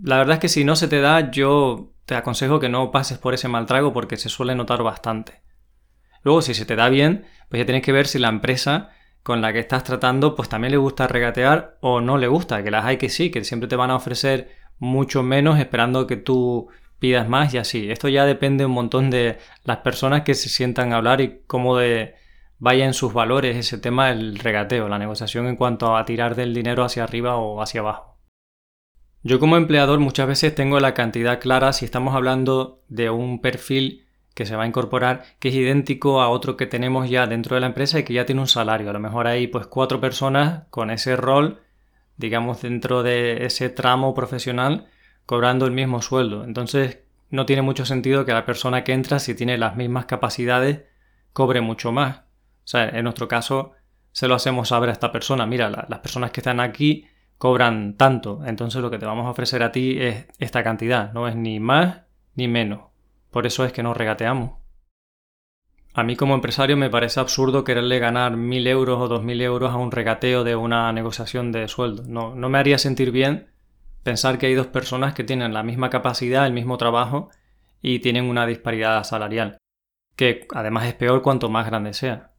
La 0.02 0.18
verdad 0.18 0.34
es 0.34 0.40
que 0.40 0.48
si 0.48 0.64
no 0.64 0.76
se 0.76 0.88
te 0.88 1.00
da, 1.00 1.30
yo 1.30 1.92
te 2.06 2.14
aconsejo 2.14 2.60
que 2.60 2.68
no 2.68 2.90
pases 2.90 3.18
por 3.18 3.34
ese 3.34 3.48
mal 3.48 3.66
trago 3.66 3.92
porque 3.92 4.16
se 4.16 4.28
suele 4.28 4.54
notar 4.54 4.82
bastante. 4.82 5.42
Luego, 6.22 6.42
si 6.42 6.54
se 6.54 6.66
te 6.66 6.76
da 6.76 6.88
bien, 6.88 7.26
pues 7.48 7.60
ya 7.60 7.66
tienes 7.66 7.82
que 7.82 7.92
ver 7.92 8.06
si 8.06 8.18
la 8.18 8.28
empresa 8.28 8.90
con 9.22 9.40
la 9.40 9.52
que 9.52 9.58
estás 9.58 9.84
tratando, 9.84 10.34
pues 10.34 10.48
también 10.48 10.70
le 10.70 10.76
gusta 10.76 11.08
regatear 11.08 11.78
o 11.80 12.00
no 12.00 12.16
le 12.16 12.28
gusta, 12.28 12.62
que 12.62 12.70
las 12.70 12.84
hay 12.84 12.96
que 12.96 13.08
sí, 13.08 13.30
que 13.30 13.44
siempre 13.44 13.68
te 13.68 13.76
van 13.76 13.90
a 13.90 13.96
ofrecer 13.96 14.50
mucho 14.78 15.22
menos 15.22 15.58
esperando 15.58 16.06
que 16.06 16.16
tú 16.16 16.68
pidas 16.98 17.28
más 17.28 17.52
y 17.54 17.58
así. 17.58 17.90
Esto 17.90 18.08
ya 18.08 18.24
depende 18.24 18.66
un 18.66 18.72
montón 18.72 19.10
de 19.10 19.38
las 19.64 19.78
personas 19.78 20.22
que 20.22 20.34
se 20.34 20.48
sientan 20.48 20.92
a 20.92 20.96
hablar 20.98 21.20
y 21.20 21.42
cómo 21.46 21.76
de 21.76 22.14
sus 22.92 23.12
valores 23.12 23.56
ese 23.56 23.78
tema 23.78 24.08
del 24.08 24.38
regateo, 24.38 24.88
la 24.88 24.98
negociación 24.98 25.46
en 25.46 25.56
cuanto 25.56 25.96
a 25.96 26.04
tirar 26.04 26.34
del 26.36 26.54
dinero 26.54 26.84
hacia 26.84 27.04
arriba 27.04 27.36
o 27.36 27.60
hacia 27.60 27.80
abajo. 27.80 28.15
Yo 29.26 29.40
como 29.40 29.56
empleador 29.56 29.98
muchas 29.98 30.28
veces 30.28 30.54
tengo 30.54 30.78
la 30.78 30.94
cantidad 30.94 31.40
clara 31.40 31.72
si 31.72 31.84
estamos 31.84 32.14
hablando 32.14 32.84
de 32.86 33.10
un 33.10 33.40
perfil 33.40 34.06
que 34.34 34.46
se 34.46 34.54
va 34.54 34.62
a 34.62 34.66
incorporar 34.68 35.24
que 35.40 35.48
es 35.48 35.54
idéntico 35.56 36.20
a 36.20 36.28
otro 36.28 36.56
que 36.56 36.66
tenemos 36.66 37.10
ya 37.10 37.26
dentro 37.26 37.56
de 37.56 37.60
la 37.60 37.66
empresa 37.66 37.98
y 37.98 38.04
que 38.04 38.12
ya 38.12 38.24
tiene 38.24 38.40
un 38.40 38.46
salario. 38.46 38.88
A 38.88 38.92
lo 38.92 39.00
mejor 39.00 39.26
hay 39.26 39.48
pues 39.48 39.66
cuatro 39.66 40.00
personas 40.00 40.68
con 40.70 40.92
ese 40.92 41.16
rol, 41.16 41.60
digamos 42.16 42.62
dentro 42.62 43.02
de 43.02 43.44
ese 43.44 43.68
tramo 43.68 44.14
profesional 44.14 44.86
cobrando 45.24 45.66
el 45.66 45.72
mismo 45.72 46.02
sueldo. 46.02 46.44
Entonces 46.44 47.00
no 47.28 47.46
tiene 47.46 47.62
mucho 47.62 47.84
sentido 47.84 48.24
que 48.24 48.32
la 48.32 48.46
persona 48.46 48.84
que 48.84 48.92
entra, 48.92 49.18
si 49.18 49.34
tiene 49.34 49.58
las 49.58 49.74
mismas 49.74 50.06
capacidades, 50.06 50.82
cobre 51.32 51.60
mucho 51.60 51.90
más. 51.90 52.18
O 52.18 52.22
sea, 52.68 52.90
en 52.90 53.02
nuestro 53.02 53.26
caso 53.26 53.72
se 54.12 54.28
lo 54.28 54.36
hacemos 54.36 54.68
saber 54.68 54.88
a 54.88 54.92
esta 54.92 55.10
persona. 55.10 55.46
Mira, 55.46 55.68
las 55.68 55.98
personas 55.98 56.30
que 56.30 56.38
están 56.38 56.60
aquí 56.60 57.08
cobran 57.38 57.96
tanto. 57.96 58.42
Entonces 58.46 58.82
lo 58.82 58.90
que 58.90 58.98
te 58.98 59.06
vamos 59.06 59.26
a 59.26 59.30
ofrecer 59.30 59.62
a 59.62 59.72
ti 59.72 59.96
es 60.00 60.26
esta 60.38 60.62
cantidad. 60.62 61.12
No 61.12 61.28
es 61.28 61.36
ni 61.36 61.60
más 61.60 62.02
ni 62.34 62.48
menos. 62.48 62.90
Por 63.30 63.46
eso 63.46 63.64
es 63.64 63.72
que 63.72 63.82
nos 63.82 63.96
regateamos. 63.96 64.58
A 65.94 66.02
mí 66.02 66.14
como 66.14 66.34
empresario 66.34 66.76
me 66.76 66.90
parece 66.90 67.20
absurdo 67.20 67.64
quererle 67.64 67.98
ganar 67.98 68.36
mil 68.36 68.66
euros 68.66 69.00
o 69.00 69.08
dos 69.08 69.22
mil 69.22 69.40
euros 69.40 69.72
a 69.72 69.76
un 69.76 69.90
regateo 69.90 70.44
de 70.44 70.54
una 70.54 70.92
negociación 70.92 71.52
de 71.52 71.68
sueldo. 71.68 72.02
No, 72.06 72.34
no 72.34 72.50
me 72.50 72.58
haría 72.58 72.76
sentir 72.76 73.10
bien 73.10 73.50
pensar 74.02 74.38
que 74.38 74.46
hay 74.46 74.54
dos 74.54 74.66
personas 74.66 75.14
que 75.14 75.24
tienen 75.24 75.54
la 75.54 75.62
misma 75.62 75.88
capacidad, 75.90 76.46
el 76.46 76.52
mismo 76.52 76.76
trabajo 76.76 77.30
y 77.80 78.00
tienen 78.00 78.26
una 78.26 78.46
disparidad 78.46 79.02
salarial, 79.04 79.58
que 80.16 80.46
además 80.54 80.86
es 80.86 80.94
peor 80.94 81.22
cuanto 81.22 81.48
más 81.48 81.66
grande 81.66 81.94
sea. 81.94 82.32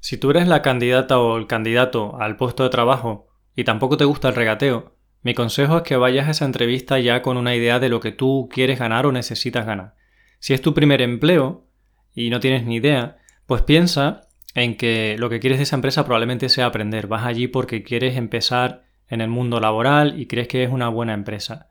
Si 0.00 0.16
tú 0.16 0.30
eres 0.30 0.48
la 0.48 0.62
candidata 0.62 1.20
o 1.20 1.36
el 1.36 1.46
candidato 1.46 2.20
al 2.20 2.36
puesto 2.36 2.64
de 2.64 2.70
trabajo 2.70 3.28
y 3.56 3.64
tampoco 3.64 3.96
te 3.96 4.04
gusta 4.04 4.28
el 4.28 4.34
regateo, 4.34 4.94
mi 5.22 5.34
consejo 5.34 5.78
es 5.78 5.82
que 5.84 5.96
vayas 5.96 6.26
a 6.26 6.32
esa 6.32 6.44
entrevista 6.44 6.98
ya 6.98 7.22
con 7.22 7.36
una 7.36 7.54
idea 7.54 7.78
de 7.78 7.88
lo 7.88 8.00
que 8.00 8.10
tú 8.10 8.48
quieres 8.52 8.78
ganar 8.78 9.06
o 9.06 9.12
necesitas 9.12 9.64
ganar. 9.64 9.94
Si 10.40 10.52
es 10.52 10.60
tu 10.60 10.74
primer 10.74 11.00
empleo 11.00 11.64
y 12.12 12.30
no 12.30 12.40
tienes 12.40 12.64
ni 12.64 12.76
idea, 12.76 13.18
pues 13.46 13.62
piensa 13.62 14.22
en 14.54 14.76
que 14.76 15.16
lo 15.18 15.30
que 15.30 15.38
quieres 15.38 15.58
de 15.58 15.62
esa 15.62 15.76
empresa 15.76 16.04
probablemente 16.04 16.48
sea 16.48 16.66
aprender. 16.66 17.06
Vas 17.06 17.24
allí 17.24 17.46
porque 17.46 17.84
quieres 17.84 18.16
empezar 18.16 18.84
en 19.08 19.20
el 19.20 19.28
mundo 19.28 19.60
laboral 19.60 20.18
y 20.20 20.26
crees 20.26 20.48
que 20.48 20.64
es 20.64 20.70
una 20.70 20.88
buena 20.88 21.14
empresa. 21.14 21.70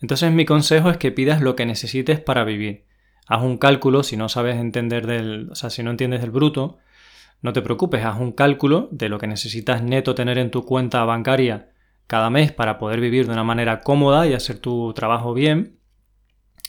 Entonces 0.00 0.30
mi 0.30 0.44
consejo 0.44 0.88
es 0.88 0.96
que 0.96 1.10
pidas 1.10 1.40
lo 1.40 1.56
que 1.56 1.66
necesites 1.66 2.20
para 2.20 2.44
vivir. 2.44 2.84
Haz 3.26 3.42
un 3.42 3.58
cálculo 3.58 4.04
si 4.04 4.16
no 4.16 4.28
sabes 4.28 4.56
entender 4.56 5.06
del, 5.06 5.48
o 5.50 5.54
sea, 5.56 5.70
si 5.70 5.82
no 5.82 5.90
entiendes 5.90 6.20
del 6.20 6.30
bruto, 6.30 6.78
no 7.42 7.52
te 7.52 7.60
preocupes, 7.60 8.04
haz 8.04 8.20
un 8.20 8.32
cálculo 8.32 8.88
de 8.92 9.08
lo 9.08 9.18
que 9.18 9.26
necesitas 9.26 9.82
neto 9.82 10.14
tener 10.14 10.38
en 10.38 10.50
tu 10.50 10.64
cuenta 10.64 11.04
bancaria 11.04 11.70
cada 12.06 12.30
mes 12.30 12.52
para 12.52 12.78
poder 12.78 13.00
vivir 13.00 13.26
de 13.26 13.32
una 13.32 13.44
manera 13.44 13.80
cómoda 13.80 14.26
y 14.26 14.32
hacer 14.32 14.58
tu 14.58 14.92
trabajo 14.94 15.34
bien. 15.34 15.78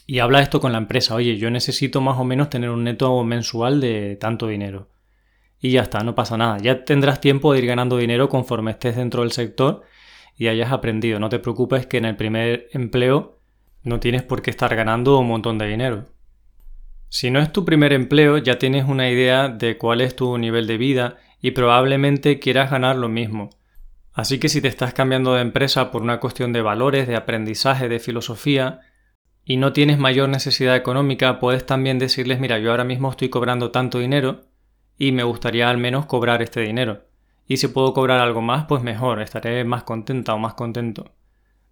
Y 0.08 0.20
habla 0.20 0.42
esto 0.42 0.60
con 0.60 0.72
la 0.72 0.80
empresa, 0.80 1.16
oye, 1.16 1.38
yo 1.38 1.52
necesito 1.52 2.02
más 2.02 2.18
o 2.18 2.24
menos 2.24 2.50
tener 2.50 2.72
un 2.72 2.84
neto 2.84 3.24
mensual 3.24 3.80
de 3.80 4.16
tanto 4.16 4.48
dinero. 4.48 4.90
Y 5.60 5.72
ya 5.72 5.84
está, 5.84 6.04
no 6.04 6.16
pasa 6.16 6.38
nada. 6.38 6.58
Ya 6.58 6.84
tendrás 6.84 7.22
tiempo 7.22 7.54
de 7.54 7.60
ir 7.60 7.68
ganando 7.68 7.98
dinero 7.98 8.28
conforme 8.28 8.72
estés 8.72 8.98
dentro 8.98 9.22
del 9.22 9.32
sector 9.32 9.84
y 10.38 10.48
hayas 10.48 10.72
aprendido. 10.72 11.20
No 11.20 11.30
te 11.30 11.40
preocupes 11.40 11.86
que 11.86 11.98
en 11.98 12.06
el 12.06 12.16
primer 12.18 12.68
empleo 12.74 13.40
no 13.84 14.00
tienes 14.00 14.24
por 14.24 14.42
qué 14.42 14.50
estar 14.50 14.76
ganando 14.76 15.20
un 15.20 15.28
montón 15.28 15.58
de 15.58 15.68
dinero. 15.68 16.06
Si 17.14 17.30
no 17.30 17.40
es 17.42 17.54
tu 17.54 17.64
primer 17.64 17.94
empleo, 17.94 18.40
ya 18.40 18.58
tienes 18.58 18.90
una 18.90 19.08
idea 19.08 19.48
de 19.48 19.78
cuál 19.78 20.02
es 20.02 20.16
tu 20.16 20.36
nivel 20.40 20.66
de 20.66 20.78
vida 20.78 21.18
y 21.40 21.52
probablemente 21.52 22.40
quieras 22.40 22.72
ganar 22.72 22.96
lo 22.96 23.08
mismo. 23.08 23.52
Así 24.14 24.40
que 24.40 24.50
si 24.50 24.64
te 24.64 24.68
estás 24.68 24.96
cambiando 24.96 25.36
de 25.36 25.42
empresa 25.42 25.92
por 25.92 26.02
una 26.02 26.20
cuestión 26.20 26.54
de 26.54 26.64
valores, 26.64 27.08
de 27.08 27.16
aprendizaje, 27.16 27.88
de 27.88 28.00
filosofía, 28.00 28.80
y 29.46 29.58
no 29.58 29.74
tienes 29.74 30.00
mayor 30.00 30.28
necesidad 30.28 30.76
económica, 30.76 31.40
puedes 31.40 31.68
también 31.68 32.00
decirles, 32.00 32.40
mira, 32.40 32.58
yo 32.58 32.72
ahora 32.72 32.84
mismo 32.84 33.12
estoy 33.12 33.30
cobrando 33.30 33.70
tanto 33.70 34.00
dinero 34.00 34.46
y 34.98 35.12
me 35.12 35.22
gustaría 35.22 35.70
al 35.70 35.78
menos 35.78 36.08
cobrar 36.08 36.42
este 36.42 36.62
dinero 36.62 37.04
y 37.46 37.58
si 37.58 37.68
puedo 37.68 37.94
cobrar 37.94 38.22
algo 38.22 38.42
más, 38.42 38.66
pues 38.66 38.82
mejor, 38.82 39.22
estaré 39.22 39.64
más 39.66 39.84
contenta 39.84 40.34
o 40.34 40.40
más 40.40 40.56
contento. 40.56 41.12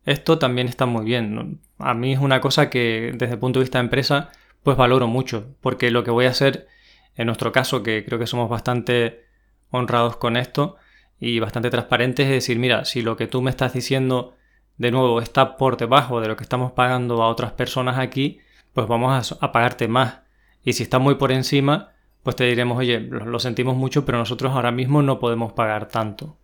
Esto 0.05 0.37
también 0.37 0.67
está 0.67 0.85
muy 0.85 1.03
bien. 1.03 1.61
A 1.79 1.95
mí 1.95 2.13
es 2.13 2.19
una 2.19 2.41
cosa 2.41 2.69
que 2.69 3.11
desde 3.15 3.33
el 3.33 3.39
punto 3.39 3.57
de 3.57 3.63
vista 3.63 3.79
de 3.79 3.85
empresa, 3.85 4.29
pues 4.63 4.77
valoro 4.77 5.07
mucho, 5.07 5.55
porque 5.61 5.91
lo 5.91 6.03
que 6.03 6.11
voy 6.11 6.25
a 6.25 6.29
hacer, 6.29 6.67
en 7.15 7.27
nuestro 7.27 7.51
caso, 7.51 7.83
que 7.83 8.05
creo 8.05 8.19
que 8.19 8.27
somos 8.27 8.49
bastante 8.49 9.25
honrados 9.71 10.17
con 10.17 10.37
esto 10.37 10.75
y 11.19 11.39
bastante 11.39 11.69
transparentes, 11.69 12.25
es 12.25 12.31
decir, 12.31 12.59
mira, 12.59 12.85
si 12.85 13.01
lo 13.01 13.15
que 13.15 13.27
tú 13.27 13.41
me 13.41 13.49
estás 13.49 13.73
diciendo 13.73 14.35
de 14.77 14.91
nuevo 14.91 15.21
está 15.21 15.57
por 15.57 15.77
debajo 15.77 16.21
de 16.21 16.27
lo 16.27 16.35
que 16.35 16.43
estamos 16.43 16.71
pagando 16.71 17.21
a 17.21 17.29
otras 17.29 17.51
personas 17.51 17.99
aquí, 17.99 18.39
pues 18.73 18.87
vamos 18.87 19.37
a, 19.39 19.51
pagarte 19.51 19.87
más. 19.87 20.21
Y 20.63 20.73
si 20.73 20.83
está 20.83 20.99
muy 20.99 21.15
por 21.15 21.31
encima, 21.31 21.91
pues 22.23 22.35
te 22.35 22.45
diremos, 22.45 22.77
oye, 22.77 22.99
lo 22.99 23.39
sentimos 23.39 23.75
mucho, 23.75 24.05
pero 24.05 24.17
nosotros 24.17 24.53
ahora 24.53 24.71
mismo 24.71 25.01
no 25.01 25.19
podemos 25.19 25.53
pagar 25.53 25.87
tanto. 25.87 26.37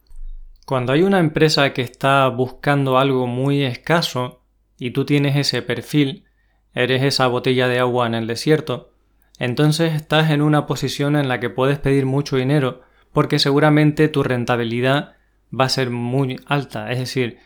Cuando 0.65 0.91
hay 0.93 1.03
una 1.03 1.19
empresa 1.19 1.73
que 1.73 1.81
está 1.81 2.27
buscando 2.27 2.97
algo 2.97 3.25
muy 3.25 3.63
escaso 3.63 4.41
y 4.77 4.91
tú 4.91 5.05
tienes 5.05 5.35
ese 5.35 5.61
perfil, 5.61 6.26
eres 6.83 7.03
esa 7.03 7.27
botella 7.27 7.67
de 7.67 7.79
agua 7.79 8.07
en 8.07 8.13
el 8.13 8.27
desierto, 8.27 8.91
entonces 9.39 9.93
estás 9.93 10.31
en 10.31 10.41
una 10.41 10.65
posición 10.65 11.15
en 11.15 11.27
la 11.27 11.39
que 11.39 11.49
puedes 11.49 11.79
pedir 11.79 12.05
mucho 12.05 12.37
dinero 12.37 12.81
porque 13.11 13.39
seguramente 13.39 14.09
tu 14.09 14.23
rentabilidad 14.23 15.15
va 15.57 15.65
a 15.65 15.69
ser 15.69 15.89
muy 15.89 16.39
alta. 16.45 16.91
Es 16.91 16.99
decir, 16.99 17.39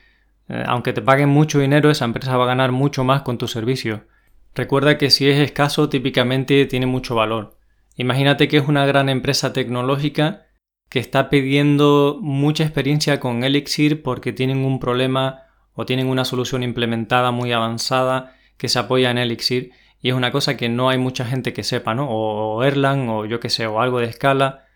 eh, 0.49 0.63
aunque 0.67 0.93
te 0.93 1.01
paguen 1.01 1.29
mucho 1.29 1.59
dinero, 1.59 1.89
esa 1.89 2.05
empresa 2.05 2.35
va 2.37 2.45
a 2.45 2.47
ganar 2.47 2.71
mucho 2.71 3.03
más 3.03 3.21
con 3.21 3.37
tu 3.37 3.47
servicio. 3.47 4.05
Recuerda 4.53 4.97
que 4.97 5.09
si 5.09 5.29
es 5.29 5.39
escaso, 5.39 5.87
típicamente 5.87 6.65
tiene 6.65 6.85
mucho 6.87 7.15
valor. 7.15 7.57
Imagínate 7.95 8.47
que 8.47 8.57
es 8.57 8.67
una 8.67 8.85
gran 8.85 9.07
empresa 9.09 9.53
tecnológica 9.53 10.47
que 10.89 10.99
está 10.99 11.29
pidiendo 11.29 12.19
mucha 12.21 12.63
experiencia 12.63 13.19
con 13.21 13.43
Elixir 13.45 14.03
porque 14.03 14.33
tienen 14.33 14.65
un 14.65 14.79
problema 14.79 15.43
o 15.73 15.85
tienen 15.85 16.07
una 16.07 16.25
solución 16.25 16.63
implementada 16.63 17.31
muy 17.31 17.53
avanzada 17.53 18.35
que 18.61 18.69
se 18.69 18.77
apoya 18.77 19.09
en 19.09 19.17
Elixir 19.17 19.71
y 20.03 20.09
es 20.09 20.13
una 20.13 20.31
cosa 20.31 20.55
que 20.55 20.69
no 20.69 20.89
hay 20.89 20.99
mucha 20.99 21.25
gente 21.25 21.51
que 21.51 21.63
sepa, 21.63 21.95
¿no? 21.95 22.07
O 22.11 22.61
Erlang 22.61 23.09
o 23.09 23.25
yo 23.25 23.39
que 23.39 23.49
sé, 23.49 23.65
o 23.65 23.81
algo 23.81 23.97
de 23.97 24.05
escala 24.05 24.67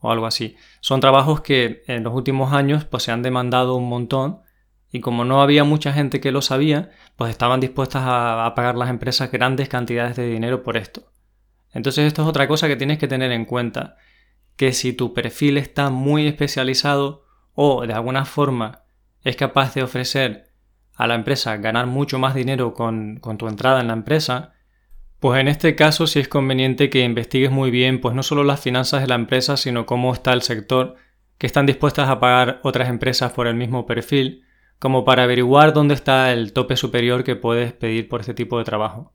o 0.00 0.10
algo 0.10 0.24
así. 0.24 0.56
Son 0.80 1.00
trabajos 1.00 1.42
que 1.42 1.82
en 1.86 2.02
los 2.02 2.14
últimos 2.14 2.54
años 2.54 2.86
pues 2.86 3.02
se 3.02 3.12
han 3.12 3.20
demandado 3.20 3.76
un 3.76 3.90
montón 3.90 4.40
y 4.90 5.00
como 5.00 5.26
no 5.26 5.42
había 5.42 5.64
mucha 5.64 5.92
gente 5.92 6.18
que 6.18 6.32
lo 6.32 6.40
sabía, 6.40 6.88
pues 7.16 7.30
estaban 7.30 7.60
dispuestas 7.60 8.04
a 8.06 8.50
pagar 8.56 8.76
las 8.76 8.88
empresas 8.88 9.30
grandes 9.30 9.68
cantidades 9.68 10.16
de 10.16 10.26
dinero 10.26 10.62
por 10.62 10.78
esto. 10.78 11.12
Entonces 11.74 12.06
esto 12.06 12.22
es 12.22 12.28
otra 12.28 12.48
cosa 12.48 12.68
que 12.68 12.76
tienes 12.76 12.96
que 12.96 13.06
tener 13.06 13.32
en 13.32 13.44
cuenta, 13.44 13.96
que 14.56 14.72
si 14.72 14.94
tu 14.94 15.12
perfil 15.12 15.58
está 15.58 15.90
muy 15.90 16.26
especializado 16.26 17.26
o 17.52 17.86
de 17.86 17.92
alguna 17.92 18.24
forma 18.24 18.84
es 19.24 19.36
capaz 19.36 19.74
de 19.74 19.82
ofrecer 19.82 20.45
a 20.96 21.06
la 21.06 21.14
empresa 21.14 21.56
ganar 21.58 21.86
mucho 21.86 22.18
más 22.18 22.34
dinero 22.34 22.74
con, 22.74 23.20
tu 23.38 23.48
entrada 23.48 23.80
en 23.80 23.88
la 23.88 23.92
empresa, 23.92 24.54
pues 25.20 25.40
en 25.40 25.48
este 25.48 25.76
caso 25.76 26.06
sí 26.06 26.18
es 26.18 26.28
conveniente 26.28 26.90
que 26.90 27.04
investigues 27.04 27.50
muy 27.50 27.70
bien 27.70 28.00
pues 28.00 28.14
no 28.14 28.22
solo 28.22 28.44
las 28.44 28.60
finanzas 28.60 29.02
de 29.02 29.08
la 29.08 29.14
empresa, 29.14 29.56
sino 29.56 29.86
cómo 29.86 30.12
está 30.12 30.32
el 30.32 30.42
sector, 30.42 30.96
que 31.38 31.46
están 31.46 31.66
dispuestas 31.66 32.08
a 32.08 32.18
pagar 32.18 32.60
otras 32.62 32.88
empresas 32.88 33.32
por 33.32 33.46
el 33.46 33.54
mismo 33.54 33.86
perfil, 33.86 34.44
como 34.78 35.04
para 35.04 35.24
averiguar 35.24 35.72
dónde 35.72 35.94
está 35.94 36.32
el 36.32 36.52
tope 36.52 36.76
superior 36.76 37.24
que 37.24 37.36
puedes 37.36 37.72
pedir 37.72 38.08
por 38.08 38.20
este 38.20 38.34
tipo 38.34 38.58
de 38.58 38.64
trabajo. 38.64 39.14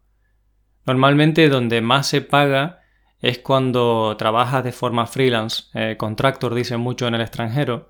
Normalmente 0.86 1.50
donde 1.50 1.82
más 1.82 2.08
se 2.08 2.22
paga 2.22 2.80
es 3.20 3.40
cuando 3.40 4.16
trabajas 4.18 4.64
de 4.64 4.72
forma 4.72 5.06
freelance, 5.06 5.66
eh, 5.74 5.96
contractor 5.98 6.56
dicen 6.56 6.80
mucho 6.80 7.08
en 7.08 7.16
el 7.16 7.22
extranjero, 7.22 7.90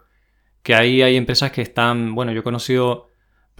que 0.61 0.75
ahí 0.75 1.01
hay 1.01 1.15
empresas 1.15 1.51
que 1.51 1.61
están, 1.61 2.13
bueno, 2.15 2.31
yo 2.33 2.41
he 2.41 2.43
conocido 2.43 3.10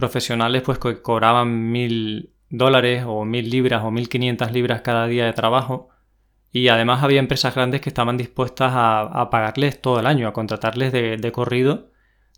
profesionales 0.01 0.63
pues 0.63 0.79
que 0.79 1.01
cobraban 1.01 1.71
mil 1.71 2.33
dólares 2.49 3.05
o 3.07 3.23
mil 3.23 3.49
libras 3.49 3.83
o 3.85 3.91
mil 3.91 4.09
quinientas 4.09 4.51
libras 4.51 4.81
cada 4.81 5.07
día 5.07 5.25
de 5.25 5.31
trabajo 5.31 5.87
y 6.51 6.67
además 6.67 7.01
había 7.03 7.19
empresas 7.19 7.55
grandes 7.55 7.79
que 7.79 7.89
estaban 7.89 8.17
dispuestas 8.17 8.73
a, 8.75 9.29
pagarles 9.31 9.81
todo 9.81 10.01
el 10.01 10.05
año, 10.05 10.27
a 10.27 10.33
contratarles 10.33 10.91
de, 10.91 11.31
corrido 11.31 11.91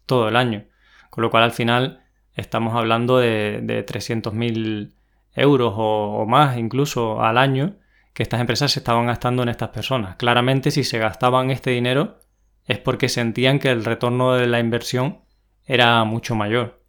todo 0.06 0.28
el 0.28 0.36
año. 0.36 0.66
Con 1.10 1.24
lo 1.24 1.32
cual 1.32 1.44
al 1.44 1.52
final 1.52 2.04
estamos 2.36 2.76
hablando 2.76 3.18
de, 3.18 3.62
de 3.64 3.84
300.000 3.84 4.94
euros 5.36 5.74
o, 5.76 6.26
más 6.28 6.58
incluso 6.58 7.22
al 7.24 7.38
año 7.38 7.78
que 8.14 8.22
estas 8.22 8.40
empresas 8.40 8.72
se 8.72 8.80
estaban 8.80 9.08
gastando 9.08 9.42
en 9.42 9.50
estas 9.50 9.70
personas. 9.70 10.16
Claramente 10.18 10.70
si 10.70 10.84
se 10.84 11.00
gastaban 11.00 11.50
este 11.50 11.72
dinero 11.72 12.20
es 12.66 12.78
porque 12.78 13.10
sentían 13.10 13.58
que 13.58 13.72
el 13.72 13.84
retorno 13.84 14.34
de 14.34 14.46
la 14.46 14.60
inversión 14.60 15.22
era 15.66 16.04
mucho 16.04 16.36
mayor. 16.36 16.83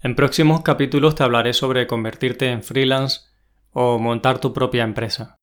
En 0.00 0.14
próximos 0.14 0.62
capítulos 0.62 1.16
te 1.16 1.24
hablaré 1.24 1.52
sobre 1.52 1.88
convertirte 1.88 2.52
en 2.52 2.62
freelance 2.62 3.22
o 3.72 3.98
montar 3.98 4.38
tu 4.38 4.52
propia 4.52 4.84
empresa. 4.84 5.34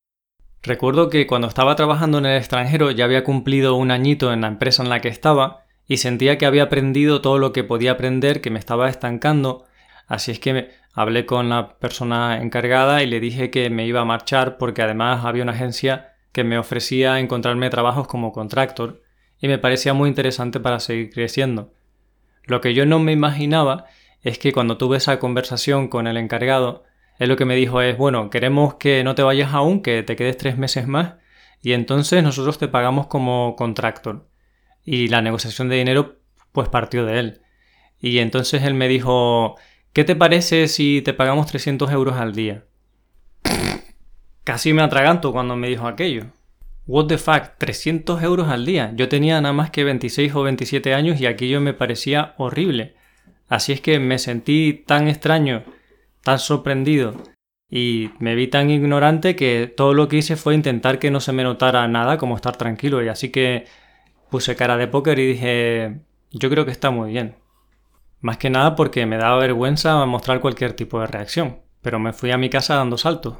Recuerdo 0.63 1.09
que 1.09 1.27
cuando 1.27 1.49
estaba 1.49 1.75
trabajando 1.75 2.19
en 2.19 2.25
el 2.25 2.37
extranjero 2.37 2.89
ya 2.91 3.03
había 3.03 3.25
cumplido 3.25 3.75
un 3.75 3.91
añito 3.91 4.31
en 4.31 4.41
la 4.41 4.47
empresa 4.47 4.81
en 4.81 4.87
la 4.87 5.01
que 5.01 5.09
estaba 5.09 5.65
y 5.87 5.97
sentía 5.97 6.37
que 6.37 6.45
había 6.45 6.63
aprendido 6.63 7.19
todo 7.19 7.37
lo 7.37 7.51
que 7.51 7.65
podía 7.65 7.91
aprender, 7.91 8.39
que 8.39 8.49
me 8.49 8.57
estaba 8.57 8.87
estancando, 8.87 9.65
así 10.07 10.31
es 10.31 10.39
que 10.39 10.69
hablé 10.93 11.25
con 11.25 11.49
la 11.49 11.77
persona 11.77 12.41
encargada 12.41 13.03
y 13.03 13.07
le 13.07 13.19
dije 13.19 13.51
que 13.51 13.69
me 13.69 13.85
iba 13.85 13.99
a 13.99 14.05
marchar 14.05 14.57
porque 14.57 14.81
además 14.81 15.25
había 15.25 15.43
una 15.43 15.51
agencia 15.51 16.13
que 16.31 16.45
me 16.45 16.57
ofrecía 16.57 17.19
encontrarme 17.19 17.69
trabajos 17.69 18.07
como 18.07 18.31
contractor 18.31 19.01
y 19.37 19.49
me 19.49 19.57
parecía 19.57 19.93
muy 19.93 20.07
interesante 20.07 20.61
para 20.61 20.79
seguir 20.79 21.09
creciendo. 21.09 21.73
Lo 22.45 22.61
que 22.61 22.73
yo 22.73 22.85
no 22.85 22.99
me 22.99 23.11
imaginaba 23.11 23.87
es 24.25 24.39
que 24.39 24.51
cuando 24.51 24.77
tuve 24.77 24.97
esa 24.97 25.19
conversación 25.19 25.87
con 25.87 26.07
el 26.07 26.17
encargado, 26.17 26.83
él 27.19 27.29
lo 27.29 27.37
que 27.37 27.45
me 27.45 27.55
dijo 27.55 27.81
es, 27.81 27.95
bueno, 27.95 28.31
queremos 28.31 28.73
que 28.73 29.03
no 29.03 29.13
te 29.13 29.21
vayas 29.21 29.53
aún, 29.53 29.83
que 29.83 30.01
te 30.01 30.15
quedes 30.15 30.35
tres 30.35 30.57
meses 30.57 30.87
más, 30.87 31.13
y 31.61 31.73
entonces 31.73 32.23
nosotros 32.23 32.57
te 32.57 32.67
pagamos 32.67 33.05
como 33.05 33.55
contractor. 33.55 34.27
Y 34.83 35.09
la 35.09 35.21
negociación 35.21 35.69
de 35.69 35.75
dinero 35.77 36.17
pues 36.51 36.69
partió 36.69 37.05
de 37.05 37.19
él. 37.19 37.41
Y 38.01 38.17
entonces 38.17 38.63
él 38.63 38.73
me 38.73 38.87
dijo, 38.87 39.57
¿qué 39.93 40.03
te 40.03 40.15
parece 40.15 40.67
si 40.69 41.03
te 41.03 41.13
pagamos 41.13 41.45
300 41.45 41.91
euros 41.91 42.17
al 42.17 42.33
día? 42.33 42.65
Casi 44.43 44.73
me 44.73 44.81
atraganto 44.81 45.33
cuando 45.33 45.55
me 45.55 45.69
dijo 45.69 45.85
aquello. 45.87 46.25
What 46.87 47.05
the 47.07 47.19
fuck, 47.19 47.59
300 47.59 48.23
euros 48.23 48.47
al 48.47 48.65
día. 48.65 48.91
Yo 48.95 49.07
tenía 49.07 49.39
nada 49.39 49.53
más 49.53 49.69
que 49.69 49.83
26 49.83 50.33
o 50.33 50.41
27 50.41 50.95
años 50.95 51.21
y 51.21 51.27
aquello 51.27 51.61
me 51.61 51.73
parecía 51.75 52.33
horrible. 52.37 52.95
Así 53.47 53.73
es 53.73 53.81
que 53.81 53.99
me 53.99 54.17
sentí 54.17 54.83
tan 54.85 55.07
extraño, 55.07 55.63
tan 56.23 56.39
sorprendido 56.39 57.13
y 57.69 58.11
me 58.19 58.35
vi 58.35 58.47
tan 58.47 58.69
ignorante 58.69 59.35
que 59.35 59.71
todo 59.75 59.93
lo 59.93 60.07
que 60.07 60.17
hice 60.17 60.35
fue 60.35 60.55
intentar 60.55 60.97
que 60.99 61.11
no 61.11 61.19
se 61.19 61.31
me 61.31 61.43
notara 61.43 61.87
nada 61.87 62.17
como 62.17 62.35
estar 62.35 62.57
tranquilo 62.57 63.03
y 63.03 63.07
así 63.07 63.29
que 63.29 63.65
puse 64.29 64.55
cara 64.55 64.77
de 64.77 64.87
póker 64.87 65.19
y 65.19 65.27
dije 65.27 65.99
yo 66.31 66.49
creo 66.49 66.65
que 66.65 66.71
está 66.71 66.89
muy 66.89 67.11
bien. 67.11 67.35
Más 68.19 68.37
que 68.37 68.49
nada 68.49 68.75
porque 68.75 69.05
me 69.05 69.17
daba 69.17 69.37
vergüenza 69.37 70.03
mostrar 70.05 70.41
cualquier 70.41 70.73
tipo 70.73 70.99
de 70.99 71.07
reacción, 71.07 71.59
pero 71.81 71.99
me 71.99 72.13
fui 72.13 72.31
a 72.31 72.37
mi 72.37 72.49
casa 72.49 72.75
dando 72.75 72.97
saltos. 72.97 73.37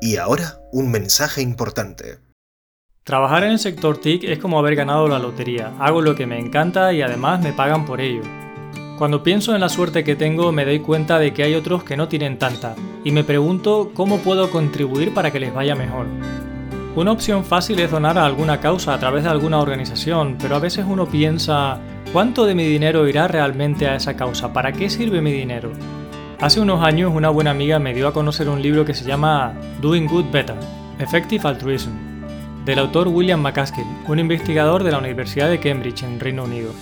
Y 0.00 0.16
ahora, 0.16 0.60
un 0.72 0.90
mensaje 0.90 1.42
importante. 1.42 2.29
Trabajar 3.10 3.42
en 3.42 3.50
el 3.50 3.58
sector 3.58 3.98
TIC 3.98 4.22
es 4.22 4.38
como 4.38 4.56
haber 4.56 4.76
ganado 4.76 5.08
la 5.08 5.18
lotería. 5.18 5.72
Hago 5.80 6.00
lo 6.00 6.14
que 6.14 6.28
me 6.28 6.38
encanta 6.38 6.92
y 6.92 7.02
además 7.02 7.42
me 7.42 7.52
pagan 7.52 7.84
por 7.84 8.00
ello. 8.00 8.22
Cuando 8.98 9.24
pienso 9.24 9.52
en 9.52 9.60
la 9.60 9.68
suerte 9.68 10.04
que 10.04 10.14
tengo 10.14 10.52
me 10.52 10.64
doy 10.64 10.78
cuenta 10.78 11.18
de 11.18 11.34
que 11.34 11.42
hay 11.42 11.56
otros 11.56 11.82
que 11.82 11.96
no 11.96 12.06
tienen 12.06 12.38
tanta 12.38 12.76
y 13.02 13.10
me 13.10 13.24
pregunto 13.24 13.90
cómo 13.94 14.18
puedo 14.18 14.48
contribuir 14.48 15.12
para 15.12 15.32
que 15.32 15.40
les 15.40 15.52
vaya 15.52 15.74
mejor. 15.74 16.06
Una 16.94 17.10
opción 17.10 17.44
fácil 17.44 17.80
es 17.80 17.90
donar 17.90 18.16
a 18.16 18.24
alguna 18.24 18.60
causa 18.60 18.94
a 18.94 19.00
través 19.00 19.24
de 19.24 19.30
alguna 19.30 19.58
organización, 19.58 20.36
pero 20.40 20.54
a 20.54 20.60
veces 20.60 20.84
uno 20.88 21.06
piensa, 21.06 21.80
¿cuánto 22.12 22.46
de 22.46 22.54
mi 22.54 22.64
dinero 22.64 23.08
irá 23.08 23.26
realmente 23.26 23.88
a 23.88 23.96
esa 23.96 24.14
causa? 24.14 24.52
¿Para 24.52 24.70
qué 24.70 24.88
sirve 24.88 25.20
mi 25.20 25.32
dinero? 25.32 25.72
Hace 26.40 26.60
unos 26.60 26.80
años 26.84 27.10
una 27.12 27.30
buena 27.30 27.50
amiga 27.50 27.80
me 27.80 27.92
dio 27.92 28.06
a 28.06 28.12
conocer 28.12 28.48
un 28.48 28.62
libro 28.62 28.84
que 28.84 28.94
se 28.94 29.04
llama 29.04 29.52
Doing 29.80 30.06
Good 30.06 30.30
Better, 30.30 30.54
Effective 31.00 31.48
Altruism 31.48 32.09
del 32.70 32.78
autor 32.78 33.08
William 33.08 33.40
McCaskill, 33.40 33.84
un 34.06 34.20
investigador 34.20 34.84
de 34.84 34.92
la 34.92 34.98
Universidad 34.98 35.50
de 35.50 35.58
Cambridge 35.58 36.04
en 36.04 36.20
Reino 36.20 36.44
Unido. 36.44 36.72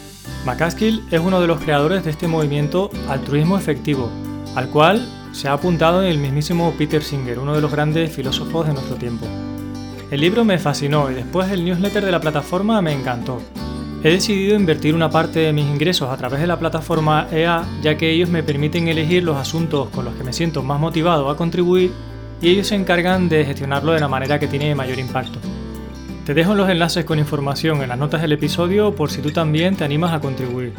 McCaskill 0.44 1.02
es 1.10 1.18
uno 1.18 1.40
de 1.40 1.46
los 1.46 1.62
creadores 1.62 2.04
de 2.04 2.10
este 2.10 2.28
movimiento 2.28 2.90
altruismo 3.08 3.56
efectivo, 3.56 4.10
al 4.54 4.68
cual 4.68 5.08
se 5.32 5.48
ha 5.48 5.54
apuntado 5.54 6.02
el 6.02 6.18
mismísimo 6.18 6.74
Peter 6.76 7.02
Singer, 7.02 7.38
uno 7.38 7.54
de 7.54 7.62
los 7.62 7.72
grandes 7.72 8.14
filósofos 8.14 8.66
de 8.66 8.74
nuestro 8.74 8.96
tiempo. 8.96 9.26
El 10.10 10.20
libro 10.20 10.44
me 10.44 10.58
fascinó 10.58 11.10
y 11.10 11.14
después 11.14 11.50
el 11.50 11.64
newsletter 11.64 12.04
de 12.04 12.12
la 12.12 12.20
plataforma 12.20 12.82
me 12.82 12.92
encantó. 12.92 13.40
He 14.04 14.10
decidido 14.10 14.56
invertir 14.56 14.94
una 14.94 15.08
parte 15.08 15.38
de 15.38 15.54
mis 15.54 15.64
ingresos 15.64 16.10
a 16.10 16.18
través 16.18 16.40
de 16.40 16.46
la 16.46 16.58
plataforma 16.58 17.28
EA 17.32 17.64
ya 17.80 17.96
que 17.96 18.10
ellos 18.10 18.28
me 18.28 18.42
permiten 18.42 18.88
elegir 18.88 19.22
los 19.22 19.38
asuntos 19.38 19.88
con 19.88 20.04
los 20.04 20.14
que 20.16 20.24
me 20.24 20.34
siento 20.34 20.62
más 20.62 20.78
motivado 20.78 21.30
a 21.30 21.36
contribuir 21.38 21.92
y 22.42 22.50
ellos 22.50 22.66
se 22.66 22.74
encargan 22.74 23.30
de 23.30 23.46
gestionarlo 23.46 23.92
de 23.92 24.00
la 24.00 24.08
manera 24.08 24.38
que 24.38 24.48
tiene 24.48 24.74
mayor 24.74 24.98
impacto. 24.98 25.40
Te 26.28 26.34
dejo 26.34 26.54
los 26.54 26.68
enlaces 26.68 27.06
con 27.06 27.18
información 27.18 27.80
en 27.80 27.88
las 27.88 27.96
notas 27.96 28.20
del 28.20 28.32
episodio 28.32 28.94
por 28.94 29.10
si 29.10 29.22
tú 29.22 29.30
también 29.30 29.76
te 29.76 29.84
animas 29.84 30.12
a 30.12 30.20
contribuir. 30.20 30.74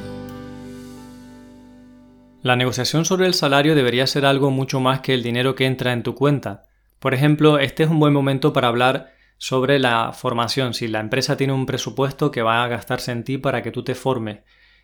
La 2.44 2.56
negociación 2.56 3.04
sobre 3.04 3.26
el 3.26 3.34
salario 3.34 3.74
debería 3.74 4.06
ser 4.06 4.28
algo 4.28 4.52
mucho 4.52 4.80
más 4.80 5.00
que 5.00 5.16
el 5.16 5.24
dinero 5.24 5.56
que 5.56 5.66
entra 5.66 5.92
en 5.92 6.04
tu 6.04 6.14
cuenta. 6.14 6.68
Por 7.00 7.16
ejemplo, 7.16 7.58
este 7.58 7.82
es 7.82 7.90
un 7.90 8.00
buen 8.00 8.14
momento 8.14 8.54
para 8.54 8.68
hablar 8.68 9.12
sobre 9.40 9.80
la 9.80 10.14
formación, 10.14 10.76
si 10.76 10.88
la 10.88 11.00
empresa 11.00 11.36
tiene 11.36 11.54
un 11.54 11.66
presupuesto 11.66 12.30
que 12.30 12.44
va 12.44 12.64
a 12.64 12.68
gastarse 12.68 13.12
en 13.12 13.24
ti 13.24 13.40
para 13.40 13.64
que 13.64 13.72
tú 13.72 13.84
te 13.84 13.96
formes, 13.96 14.42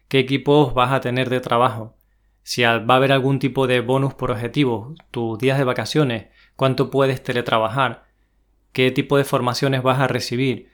qué 0.07 0.17
equipos 0.17 0.73
vas 0.73 0.93
a 0.93 0.99
tener 0.99 1.29
de 1.29 1.41
trabajo, 1.41 1.95
si 2.41 2.63
va 2.63 2.71
a 2.71 2.95
haber 2.95 3.11
algún 3.11 3.37
tipo 3.37 3.67
de 3.67 3.81
bonus 3.81 4.15
por 4.15 4.31
objetivo, 4.31 4.95
tus 5.11 5.37
días 5.37 5.59
de 5.59 5.63
vacaciones, 5.63 6.25
cuánto 6.55 6.89
puedes 6.89 7.21
teletrabajar, 7.21 8.04
qué 8.75 8.91
tipo 8.91 9.17
de 9.17 9.23
formaciones 9.23 9.83
vas 9.83 10.01
a 10.01 10.07
recibir. 10.07 10.69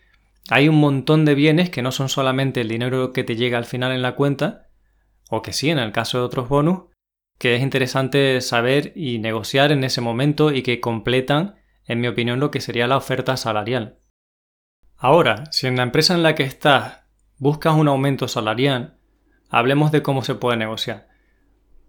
Hay 0.49 0.67
un 0.67 0.79
montón 0.79 1.23
de 1.23 1.35
bienes 1.35 1.69
que 1.69 1.83
no 1.83 1.91
son 1.91 2.09
solamente 2.09 2.61
el 2.61 2.67
dinero 2.67 3.13
que 3.13 3.23
te 3.23 3.35
llega 3.35 3.59
al 3.59 3.65
final 3.65 3.91
en 3.91 4.01
la 4.01 4.15
cuenta, 4.15 4.69
o 5.29 5.43
que 5.43 5.53
sí 5.53 5.69
en 5.69 5.77
el 5.77 5.91
caso 5.91 6.17
de 6.17 6.23
otros 6.23 6.49
bonus, 6.49 6.85
que 7.37 7.55
es 7.55 7.61
interesante 7.61 8.41
saber 8.41 8.91
y 8.95 9.19
negociar 9.19 9.71
en 9.71 9.83
ese 9.83 10.01
momento 10.01 10.51
y 10.51 10.63
que 10.63 10.79
completan, 10.79 11.57
en 11.85 12.01
mi 12.01 12.07
opinión, 12.07 12.39
lo 12.39 12.49
que 12.49 12.59
sería 12.59 12.87
la 12.87 12.97
oferta 12.97 13.37
salarial. 13.37 13.99
Ahora, 14.97 15.43
si 15.51 15.67
en 15.67 15.75
la 15.75 15.83
empresa 15.83 16.15
en 16.15 16.23
la 16.23 16.33
que 16.33 16.43
estás 16.43 17.03
buscas 17.37 17.75
un 17.75 17.87
aumento 17.87 18.27
salarial, 18.27 18.97
hablemos 19.51 19.91
de 19.91 20.01
cómo 20.01 20.23
se 20.23 20.33
puede 20.33 20.57
negociar. 20.57 21.07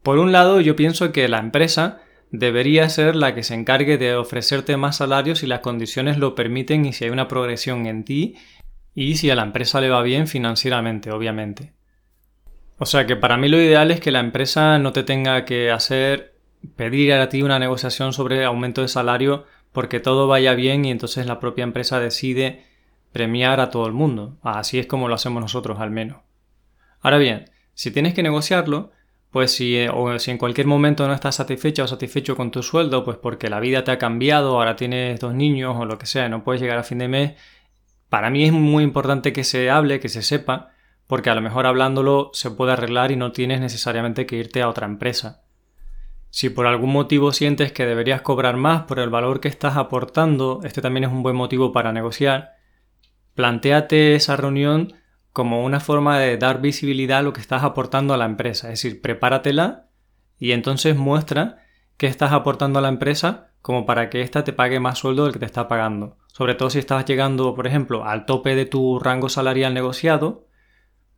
Por 0.02 0.18
un 0.18 0.30
lado, 0.30 0.60
yo 0.60 0.76
pienso 0.76 1.10
que 1.10 1.26
la 1.28 1.38
empresa 1.38 2.02
debería 2.32 2.88
ser 2.88 3.14
la 3.14 3.34
que 3.34 3.42
se 3.42 3.54
encargue 3.54 3.98
de 3.98 4.16
ofrecerte 4.16 4.76
más 4.78 4.96
salarios 4.96 5.40
si 5.40 5.46
las 5.46 5.60
condiciones 5.60 6.16
lo 6.16 6.34
permiten 6.34 6.86
y 6.86 6.94
si 6.94 7.04
hay 7.04 7.10
una 7.10 7.28
progresión 7.28 7.86
en 7.86 8.04
ti 8.04 8.34
y 8.94 9.16
si 9.16 9.30
a 9.30 9.34
la 9.36 9.42
empresa 9.42 9.80
le 9.80 9.90
va 9.90 10.02
bien 10.02 10.26
financieramente, 10.26 11.12
obviamente. 11.12 11.72
O 12.78 12.86
sea 12.86 13.06
que 13.06 13.16
para 13.16 13.36
mí 13.36 13.48
lo 13.48 13.60
ideal 13.60 13.90
es 13.90 14.00
que 14.00 14.10
la 14.10 14.20
empresa 14.20 14.78
no 14.78 14.92
te 14.92 15.04
tenga 15.04 15.44
que 15.44 15.70
hacer 15.70 16.34
pedir 16.74 17.12
a 17.12 17.28
ti 17.28 17.42
una 17.42 17.58
negociación 17.58 18.12
sobre 18.12 18.44
aumento 18.44 18.80
de 18.80 18.88
salario 18.88 19.44
porque 19.70 20.00
todo 20.00 20.26
vaya 20.26 20.54
bien 20.54 20.84
y 20.84 20.90
entonces 20.90 21.26
la 21.26 21.38
propia 21.38 21.64
empresa 21.64 22.00
decide 22.00 22.64
premiar 23.12 23.60
a 23.60 23.68
todo 23.70 23.86
el 23.86 23.92
mundo. 23.92 24.38
Así 24.42 24.78
es 24.78 24.86
como 24.86 25.08
lo 25.08 25.14
hacemos 25.14 25.42
nosotros 25.42 25.80
al 25.80 25.90
menos. 25.90 26.18
Ahora 27.02 27.18
bien, 27.18 27.50
si 27.74 27.90
tienes 27.90 28.14
que 28.14 28.22
negociarlo, 28.22 28.90
pues 29.32 29.50
si, 29.52 29.76
eh, 29.76 29.88
o 29.88 30.18
si 30.18 30.30
en 30.30 30.38
cualquier 30.38 30.66
momento 30.66 31.08
no 31.08 31.14
estás 31.14 31.36
satisfecha 31.36 31.82
o 31.84 31.88
satisfecho 31.88 32.36
con 32.36 32.50
tu 32.50 32.62
sueldo, 32.62 33.02
pues 33.02 33.16
porque 33.16 33.48
la 33.48 33.60
vida 33.60 33.82
te 33.82 33.90
ha 33.90 33.98
cambiado, 33.98 34.56
ahora 34.56 34.76
tienes 34.76 35.18
dos 35.18 35.34
niños 35.34 35.74
o 35.78 35.86
lo 35.86 35.98
que 35.98 36.06
sea, 36.06 36.28
no 36.28 36.44
puedes 36.44 36.60
llegar 36.60 36.78
a 36.78 36.82
fin 36.82 36.98
de 36.98 37.08
mes, 37.08 37.32
para 38.10 38.28
mí 38.28 38.44
es 38.44 38.52
muy 38.52 38.84
importante 38.84 39.32
que 39.32 39.42
se 39.42 39.70
hable, 39.70 40.00
que 40.00 40.10
se 40.10 40.20
sepa, 40.20 40.72
porque 41.06 41.30
a 41.30 41.34
lo 41.34 41.40
mejor 41.40 41.66
hablándolo 41.66 42.30
se 42.34 42.50
puede 42.50 42.72
arreglar 42.72 43.10
y 43.10 43.16
no 43.16 43.32
tienes 43.32 43.58
necesariamente 43.60 44.26
que 44.26 44.36
irte 44.36 44.60
a 44.60 44.68
otra 44.68 44.86
empresa. 44.86 45.44
Si 46.28 46.50
por 46.50 46.66
algún 46.66 46.92
motivo 46.92 47.32
sientes 47.32 47.72
que 47.72 47.86
deberías 47.86 48.20
cobrar 48.20 48.58
más 48.58 48.82
por 48.82 48.98
el 48.98 49.08
valor 49.08 49.40
que 49.40 49.48
estás 49.48 49.78
aportando, 49.78 50.60
este 50.62 50.82
también 50.82 51.04
es 51.04 51.10
un 51.10 51.22
buen 51.22 51.36
motivo 51.36 51.72
para 51.72 51.90
negociar. 51.90 52.52
Plantéate 53.34 54.14
esa 54.14 54.36
reunión 54.36 54.92
como 55.32 55.64
una 55.64 55.80
forma 55.80 56.18
de 56.18 56.36
dar 56.36 56.60
visibilidad 56.60 57.18
a 57.18 57.22
lo 57.22 57.32
que 57.32 57.40
estás 57.40 57.62
aportando 57.62 58.14
a 58.14 58.16
la 58.16 58.26
empresa. 58.26 58.72
Es 58.72 58.82
decir, 58.82 59.00
prepáratela 59.00 59.88
y 60.38 60.52
entonces 60.52 60.96
muestra 60.96 61.64
qué 61.96 62.06
estás 62.06 62.32
aportando 62.32 62.78
a 62.78 62.82
la 62.82 62.88
empresa 62.88 63.50
como 63.62 63.86
para 63.86 64.10
que 64.10 64.22
ésta 64.22 64.44
te 64.44 64.52
pague 64.52 64.80
más 64.80 64.98
sueldo 64.98 65.24
del 65.24 65.32
que 65.32 65.38
te 65.38 65.46
está 65.46 65.68
pagando. 65.68 66.18
Sobre 66.26 66.54
todo 66.54 66.68
si 66.68 66.78
estás 66.78 67.04
llegando, 67.04 67.54
por 67.54 67.66
ejemplo, 67.66 68.04
al 68.04 68.26
tope 68.26 68.54
de 68.54 68.66
tu 68.66 68.98
rango 68.98 69.28
salarial 69.28 69.72
negociado, 69.72 70.46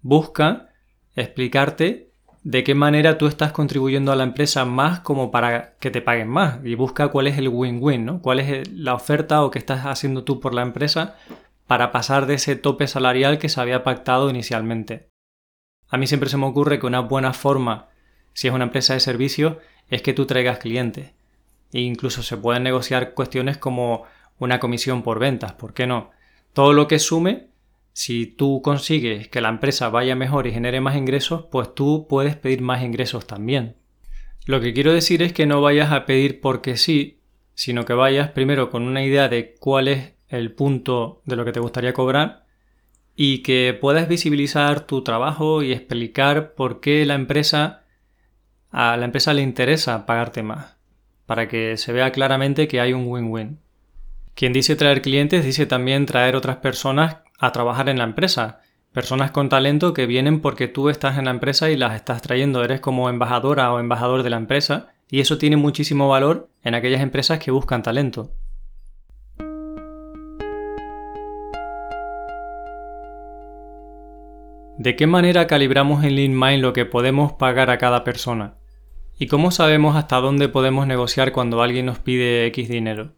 busca 0.02 0.68
explicarte 1.16 2.12
de 2.42 2.62
qué 2.62 2.74
manera 2.74 3.16
tú 3.16 3.26
estás 3.26 3.52
contribuyendo 3.52 4.12
a 4.12 4.16
la 4.16 4.24
empresa 4.24 4.66
más 4.66 5.00
como 5.00 5.30
para 5.30 5.76
que 5.78 5.90
te 5.90 6.02
paguen 6.02 6.28
más 6.28 6.58
y 6.62 6.74
busca 6.74 7.08
cuál 7.08 7.26
es 7.26 7.38
el 7.38 7.48
win-win, 7.48 8.04
¿no? 8.04 8.20
Cuál 8.20 8.40
es 8.40 8.70
la 8.70 8.94
oferta 8.94 9.42
o 9.42 9.50
qué 9.50 9.58
estás 9.58 9.86
haciendo 9.86 10.24
tú 10.24 10.40
por 10.40 10.52
la 10.52 10.60
empresa 10.60 11.16
para 11.66 11.92
pasar 11.92 12.26
de 12.26 12.34
ese 12.34 12.56
tope 12.56 12.86
salarial 12.86 13.38
que 13.38 13.48
se 13.48 13.60
había 13.60 13.84
pactado 13.84 14.30
inicialmente. 14.30 15.08
A 15.88 15.96
mí 15.96 16.06
siempre 16.06 16.28
se 16.28 16.36
me 16.36 16.46
ocurre 16.46 16.78
que 16.78 16.86
una 16.86 17.00
buena 17.00 17.32
forma, 17.32 17.88
si 18.32 18.48
es 18.48 18.54
una 18.54 18.64
empresa 18.64 18.94
de 18.94 19.00
servicios, 19.00 19.56
es 19.88 20.02
que 20.02 20.12
tú 20.12 20.26
traigas 20.26 20.58
clientes. 20.58 21.12
E 21.72 21.80
incluso 21.80 22.22
se 22.22 22.36
pueden 22.36 22.62
negociar 22.62 23.14
cuestiones 23.14 23.58
como 23.58 24.04
una 24.38 24.60
comisión 24.60 25.02
por 25.02 25.18
ventas, 25.18 25.52
¿por 25.52 25.74
qué 25.74 25.86
no? 25.86 26.10
Todo 26.52 26.72
lo 26.72 26.88
que 26.88 26.98
sume 26.98 27.48
si 27.92 28.26
tú 28.26 28.60
consigues 28.60 29.28
que 29.28 29.40
la 29.40 29.48
empresa 29.48 29.88
vaya 29.88 30.16
mejor 30.16 30.48
y 30.48 30.52
genere 30.52 30.80
más 30.80 30.96
ingresos, 30.96 31.46
pues 31.50 31.74
tú 31.74 32.06
puedes 32.08 32.34
pedir 32.34 32.60
más 32.60 32.82
ingresos 32.82 33.26
también. 33.26 33.76
Lo 34.46 34.60
que 34.60 34.74
quiero 34.74 34.92
decir 34.92 35.22
es 35.22 35.32
que 35.32 35.46
no 35.46 35.62
vayas 35.62 35.92
a 35.92 36.04
pedir 36.04 36.40
porque 36.40 36.76
sí, 36.76 37.20
sino 37.54 37.84
que 37.84 37.94
vayas 37.94 38.30
primero 38.30 38.68
con 38.68 38.82
una 38.82 39.04
idea 39.04 39.28
de 39.28 39.54
cuál 39.60 39.88
es 39.88 40.13
el 40.28 40.52
punto 40.52 41.22
de 41.24 41.36
lo 41.36 41.44
que 41.44 41.52
te 41.52 41.60
gustaría 41.60 41.92
cobrar 41.92 42.44
y 43.16 43.38
que 43.38 43.76
puedas 43.80 44.08
visibilizar 44.08 44.80
tu 44.80 45.02
trabajo 45.02 45.62
y 45.62 45.72
explicar 45.72 46.54
por 46.54 46.80
qué 46.80 47.04
la 47.06 47.14
empresa 47.14 47.84
a 48.70 48.96
la 48.96 49.04
empresa 49.04 49.32
le 49.34 49.42
interesa 49.42 50.04
pagarte 50.04 50.42
más, 50.42 50.76
para 51.26 51.46
que 51.46 51.76
se 51.76 51.92
vea 51.92 52.10
claramente 52.10 52.66
que 52.66 52.80
hay 52.80 52.92
un 52.92 53.06
win-win. 53.06 53.60
Quien 54.34 54.52
dice 54.52 54.74
traer 54.74 55.00
clientes 55.00 55.44
dice 55.44 55.64
también 55.66 56.06
traer 56.06 56.34
otras 56.34 56.56
personas 56.56 57.18
a 57.38 57.52
trabajar 57.52 57.88
en 57.88 57.98
la 57.98 58.04
empresa. 58.04 58.60
Personas 58.92 59.30
con 59.30 59.48
talento 59.48 59.94
que 59.94 60.06
vienen 60.06 60.40
porque 60.40 60.66
tú 60.66 60.88
estás 60.88 61.18
en 61.18 61.26
la 61.26 61.30
empresa 61.30 61.70
y 61.70 61.76
las 61.76 61.94
estás 61.94 62.20
trayendo, 62.20 62.64
eres 62.64 62.80
como 62.80 63.08
embajadora 63.08 63.72
o 63.72 63.78
embajador 63.78 64.24
de 64.24 64.30
la 64.30 64.38
empresa 64.38 64.88
y 65.08 65.20
eso 65.20 65.38
tiene 65.38 65.56
muchísimo 65.56 66.08
valor 66.08 66.48
en 66.64 66.74
aquellas 66.74 67.00
empresas 67.00 67.38
que 67.38 67.52
buscan 67.52 67.84
talento. 67.84 68.32
¿De 74.78 74.96
qué 74.96 75.06
manera 75.06 75.46
calibramos 75.46 76.02
en 76.02 76.16
LeanMind 76.16 76.60
lo 76.60 76.72
que 76.72 76.84
podemos 76.84 77.32
pagar 77.34 77.70
a 77.70 77.78
cada 77.78 78.02
persona? 78.02 78.56
¿Y 79.16 79.28
cómo 79.28 79.52
sabemos 79.52 79.94
hasta 79.94 80.16
dónde 80.16 80.48
podemos 80.48 80.88
negociar 80.88 81.30
cuando 81.30 81.62
alguien 81.62 81.86
nos 81.86 82.00
pide 82.00 82.46
X 82.46 82.68
dinero? 82.68 83.12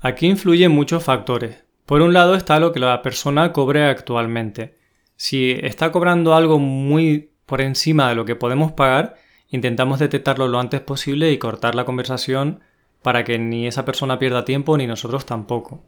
Aquí 0.00 0.26
influyen 0.26 0.72
muchos 0.72 1.04
factores, 1.04 1.64
por 1.86 2.02
un 2.02 2.12
lado 2.12 2.34
está 2.34 2.58
lo 2.58 2.72
que 2.72 2.80
la 2.80 3.00
persona 3.00 3.52
cobre 3.52 3.84
actualmente. 3.84 4.76
Si 5.14 5.52
está 5.62 5.92
cobrando 5.92 6.34
algo 6.34 6.58
muy 6.58 7.30
por 7.46 7.60
encima 7.60 8.08
de 8.08 8.16
lo 8.16 8.24
que 8.24 8.34
podemos 8.34 8.72
pagar, 8.72 9.14
intentamos 9.48 10.00
detectarlo 10.00 10.48
lo 10.48 10.58
antes 10.58 10.80
posible 10.80 11.30
y 11.30 11.38
cortar 11.38 11.76
la 11.76 11.84
conversación 11.84 12.60
para 13.02 13.22
que 13.22 13.38
ni 13.38 13.68
esa 13.68 13.84
persona 13.84 14.18
pierda 14.18 14.44
tiempo 14.44 14.76
ni 14.76 14.88
nosotros 14.88 15.24
tampoco. 15.24 15.84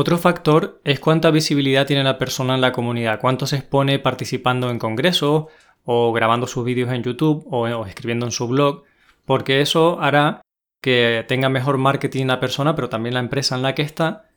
Otro 0.00 0.16
factor 0.16 0.80
es 0.84 1.00
cuánta 1.00 1.32
visibilidad 1.32 1.84
tiene 1.84 2.04
la 2.04 2.18
persona 2.18 2.54
en 2.54 2.60
la 2.60 2.70
comunidad, 2.70 3.18
cuánto 3.18 3.48
se 3.48 3.56
expone 3.56 3.98
participando 3.98 4.70
en 4.70 4.78
congresos 4.78 5.46
o 5.84 6.12
grabando 6.12 6.46
sus 6.46 6.64
vídeos 6.64 6.92
en 6.92 7.02
YouTube 7.02 7.44
o, 7.50 7.66
escribiendo 7.84 8.24
en 8.24 8.30
su 8.30 8.46
blog, 8.46 8.84
porque 9.24 9.60
eso 9.60 10.00
hará 10.00 10.40
que 10.80 11.24
tenga 11.26 11.48
mejor 11.48 11.78
marketing 11.78 12.26
la 12.26 12.38
persona, 12.38 12.76
pero 12.76 12.88
también 12.88 13.14
la 13.14 13.18
empresa 13.18 13.56
en 13.56 13.62
la 13.62 13.74
que 13.74 13.82
está 13.82 14.28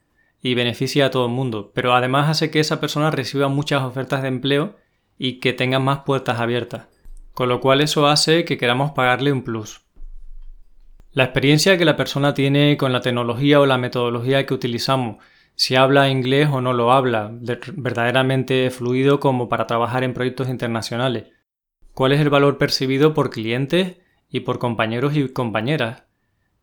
y 0.41 0.56
beneficia 0.56 1.06
a 1.06 1.12
todo 1.12 1.28
el 1.28 1.32
mundo, 1.32 1.71
pero 1.76 1.93
además 1.93 2.28
hace 2.28 2.50
que 2.50 2.60
esa 2.60 2.80
persona 2.80 3.12
reciba 3.12 3.47
muchas 3.47 3.84
ofertas 3.84 4.24
de 4.24 4.30
empleo 4.30 4.78
y 5.19 5.34
que 5.34 5.54
tenga 5.54 5.78
más 5.78 6.00
puertas 6.00 6.39
abiertas, 6.39 6.88
con 7.36 7.50
lo 7.50 7.62
cual 7.62 7.82
eso 7.82 8.08
hace 8.08 8.45
que 8.45 8.58
queramos 8.58 8.93
pagarle 8.93 9.32
un 9.32 9.43
plus. 9.43 9.82
La 11.12 11.26
experiencia 11.26 11.78
que 11.78 11.86
la 11.86 11.97
persona 11.97 12.34
tiene 12.34 12.78
con 12.78 12.91
la 12.91 13.02
tecnología 13.02 13.60
o 13.60 13.67
la 13.67 13.78
metodología 13.78 14.47
que 14.47 14.56
utilizamos, 14.56 15.17
si 15.55 15.75
habla 15.75 16.09
inglés 16.09 16.49
o 16.51 16.61
no 16.61 16.73
lo 16.73 16.91
habla, 16.91 17.31
verdaderamente 17.73 18.69
fluido 18.69 19.19
como 19.19 19.49
para 19.49 19.67
trabajar 19.67 20.03
en 20.03 20.13
proyectos 20.13 20.49
internacionales, 20.49 21.25
cuál 21.93 22.13
es 22.13 22.19
el 22.21 22.29
valor 22.29 22.57
percibido 22.57 23.13
por 23.13 23.29
clientes 23.29 23.97
y 24.29 24.41
por 24.41 24.59
compañeros 24.59 25.15
y 25.15 25.29
compañeras, 25.29 26.03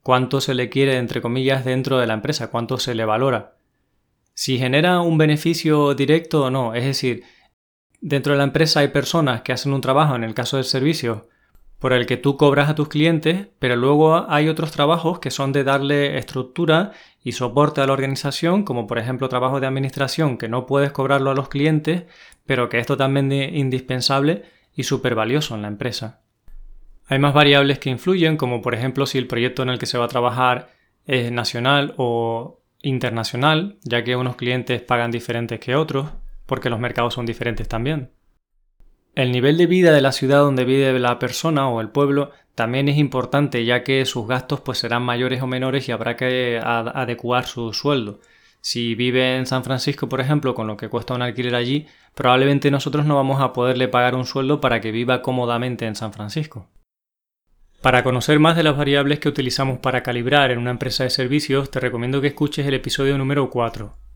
cuánto 0.02 0.40
se 0.40 0.54
le 0.54 0.68
quiere, 0.68 0.96
entre 0.96 1.20
comillas, 1.20 1.64
dentro 1.64 1.98
de 1.98 2.06
la 2.06 2.14
empresa, 2.14 2.50
cuánto 2.50 2.78
se 2.78 2.94
le 2.94 3.04
valora 3.04 3.58
si 4.38 4.56
genera 4.56 5.00
un 5.00 5.18
beneficio 5.18 5.94
directo 5.94 6.44
o 6.44 6.50
no. 6.50 6.72
Es 6.72 6.84
decir, 6.84 7.24
dentro 8.00 8.34
de 8.34 8.38
la 8.38 8.44
empresa 8.44 8.78
hay 8.78 8.86
personas 8.86 9.42
que 9.42 9.52
hacen 9.52 9.72
un 9.72 9.80
trabajo, 9.80 10.14
en 10.14 10.22
el 10.22 10.32
caso 10.32 10.58
del 10.58 10.64
servicio, 10.64 11.26
por 11.80 11.92
el 11.92 12.06
que 12.06 12.16
tú 12.16 12.36
cobras 12.36 12.68
a 12.68 12.76
tus 12.76 12.86
clientes, 12.86 13.48
pero 13.58 13.74
luego 13.74 14.30
hay 14.30 14.48
otros 14.48 14.70
trabajos 14.70 15.18
que 15.18 15.32
son 15.32 15.50
de 15.50 15.64
darle 15.64 16.18
estructura 16.18 16.92
y 17.28 17.32
soporte 17.32 17.82
a 17.82 17.86
la 17.86 17.92
organización, 17.92 18.64
como 18.64 18.86
por 18.86 18.98
ejemplo 18.98 19.28
trabajo 19.28 19.60
de 19.60 19.66
administración 19.66 20.38
que 20.38 20.48
no 20.48 20.64
puedes 20.64 20.92
cobrarlo 20.92 21.30
a 21.30 21.34
los 21.34 21.50
clientes, 21.50 22.04
pero 22.46 22.70
que 22.70 22.78
es 22.78 22.86
totalmente 22.86 23.50
indispensable 23.52 24.44
y 24.74 24.84
súper 24.84 25.14
valioso 25.14 25.54
en 25.54 25.60
la 25.60 25.68
empresa. 25.68 26.22
Hay 27.06 27.18
más 27.18 27.34
variables 27.34 27.80
que 27.80 27.90
influyen, 27.90 28.38
como 28.38 28.62
por 28.62 28.74
ejemplo 28.74 29.04
si 29.04 29.18
el 29.18 29.26
proyecto 29.26 29.62
en 29.62 29.68
el 29.68 29.78
que 29.78 29.84
se 29.84 29.98
va 29.98 30.06
a 30.06 30.08
trabajar 30.08 30.70
es 31.04 31.30
nacional 31.30 31.92
o 31.98 32.62
internacional, 32.80 33.76
ya 33.82 34.02
que 34.04 34.16
unos 34.16 34.36
clientes 34.36 34.80
pagan 34.80 35.10
diferentes 35.10 35.60
que 35.60 35.76
otros, 35.76 36.08
porque 36.46 36.70
los 36.70 36.80
mercados 36.80 37.12
son 37.12 37.26
diferentes 37.26 37.68
también. 37.68 38.10
El 39.14 39.32
nivel 39.32 39.58
de 39.58 39.66
vida 39.66 39.92
de 39.92 40.00
la 40.00 40.12
ciudad 40.12 40.38
donde 40.38 40.64
vive 40.64 40.98
la 40.98 41.18
persona 41.18 41.68
o 41.68 41.82
el 41.82 41.90
pueblo 41.90 42.30
también 42.58 42.88
es 42.88 42.98
importante, 42.98 43.64
ya 43.64 43.84
que 43.84 44.04
sus 44.04 44.26
gastos 44.26 44.60
pues 44.60 44.78
serán 44.78 45.04
mayores 45.04 45.40
o 45.42 45.46
menores 45.46 45.88
y 45.88 45.92
habrá 45.92 46.16
que 46.16 46.60
adecuar 46.60 47.46
su 47.46 47.72
sueldo. 47.72 48.18
Si 48.60 48.96
vive 48.96 49.36
en 49.36 49.46
San 49.46 49.62
Francisco, 49.62 50.08
por 50.08 50.20
ejemplo, 50.20 50.56
con 50.56 50.66
lo 50.66 50.76
que 50.76 50.88
cuesta 50.88 51.14
un 51.14 51.22
alquiler 51.22 51.54
allí, 51.54 51.86
probablemente 52.16 52.72
nosotros 52.72 53.06
no 53.06 53.14
vamos 53.14 53.40
a 53.40 53.52
poderle 53.52 53.86
pagar 53.86 54.16
un 54.16 54.26
sueldo 54.26 54.60
para 54.60 54.80
que 54.80 54.90
viva 54.90 55.22
cómodamente 55.22 55.86
en 55.86 55.94
San 55.94 56.12
Francisco. 56.12 56.66
Para 57.80 58.02
conocer 58.02 58.40
más 58.40 58.56
de 58.56 58.64
las 58.64 58.76
variables 58.76 59.20
que 59.20 59.28
utilizamos 59.28 59.78
para 59.78 60.02
calibrar 60.02 60.50
en 60.50 60.58
una 60.58 60.72
empresa 60.72 61.04
de 61.04 61.10
servicios, 61.10 61.70
te 61.70 61.78
recomiendo 61.78 62.20
que 62.20 62.26
escuches 62.26 62.66
el 62.66 62.74
episodio 62.74 63.16
número 63.18 63.50
4. 63.50 64.07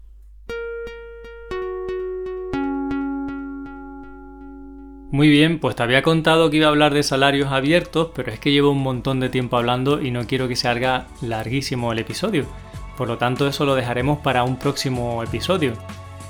Muy 5.13 5.29
bien, 5.29 5.59
pues 5.59 5.77
te 5.77 5.83
había 5.83 6.01
contado 6.01 6.49
que 6.49 6.57
iba 6.57 6.69
a 6.69 6.71
hablar 6.71 6.95
de 6.95 7.03
salarios 7.03 7.53
abiertos, 7.53 8.09
pero 8.15 8.33
es 8.33 8.41
que 8.41 8.51
llevo 8.51 8.71
un 8.71 8.83
montón 8.83 9.21
de 9.21 9.29
tiempo 9.29 9.59
hablando 9.59 10.01
y 10.01 10.11
no 10.11 10.27
quiero 10.27 10.49
que 10.49 10.57
se 10.57 10.69
haga 10.69 11.07
larguísimo 11.21 11.93
el 11.93 11.99
episodio. 11.99 12.47
Por 12.97 13.09
lo 13.09 13.19
tanto, 13.19 13.47
eso 13.47 13.67
lo 13.67 13.75
dejaremos 13.75 14.21
para 14.21 14.43
un 14.43 14.59
próximo 14.59 15.23
episodio. 15.23 15.75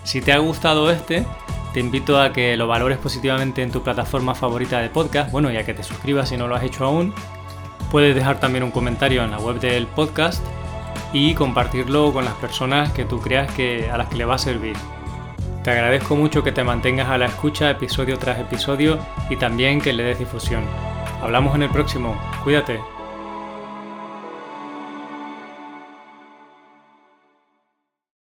Si 0.03 0.21
te 0.21 0.33
ha 0.33 0.38
gustado 0.38 0.90
este, 0.90 1.25
te 1.73 1.79
invito 1.79 2.21
a 2.21 2.33
que 2.33 2.57
lo 2.57 2.66
valores 2.66 2.99
positivamente 2.99 3.62
en 3.62 3.71
tu 3.71 3.85
plataforma 3.85 4.35
favorita 4.35 4.81
de 4.81 4.90
podcast, 4.90 5.31
bueno, 5.31 5.53
ya 5.53 5.62
que 5.64 5.75
te 5.75 5.85
suscribas 5.85 6.31
si 6.31 6.37
no 6.37 6.49
lo 6.49 6.57
has 6.57 6.64
hecho 6.64 6.85
aún. 6.85 7.14
Puedes 7.92 8.16
dejar 8.16 8.40
también 8.40 8.64
un 8.64 8.73
comentario 8.73 9.23
en 9.23 9.31
la 9.31 9.38
web 9.38 9.61
del 9.61 9.87
podcast 9.87 10.45
y 11.12 11.35
compartirlo 11.35 12.12
con 12.12 12.25
las 12.25 12.35
personas 12.35 12.90
que 12.90 13.05
tú 13.05 13.21
creas 13.21 13.49
que 13.55 13.88
a 13.92 13.97
las 13.97 14.09
que 14.09 14.16
le 14.16 14.25
va 14.25 14.35
a 14.35 14.38
servir. 14.38 14.75
Te 15.62 15.70
agradezco 15.70 16.16
mucho 16.16 16.42
que 16.42 16.51
te 16.51 16.64
mantengas 16.64 17.09
a 17.09 17.18
la 17.18 17.27
escucha 17.27 17.70
episodio 17.70 18.18
tras 18.18 18.40
episodio 18.40 18.98
y 19.31 19.37
también 19.37 19.81
que 19.81 19.92
le 19.92 20.03
des 20.03 20.18
difusión. 20.18 20.64
Hablamos 21.22 21.55
en 21.55 21.62
el 21.62 21.70
próximo. 21.70 22.20
Cuídate. 22.42 22.81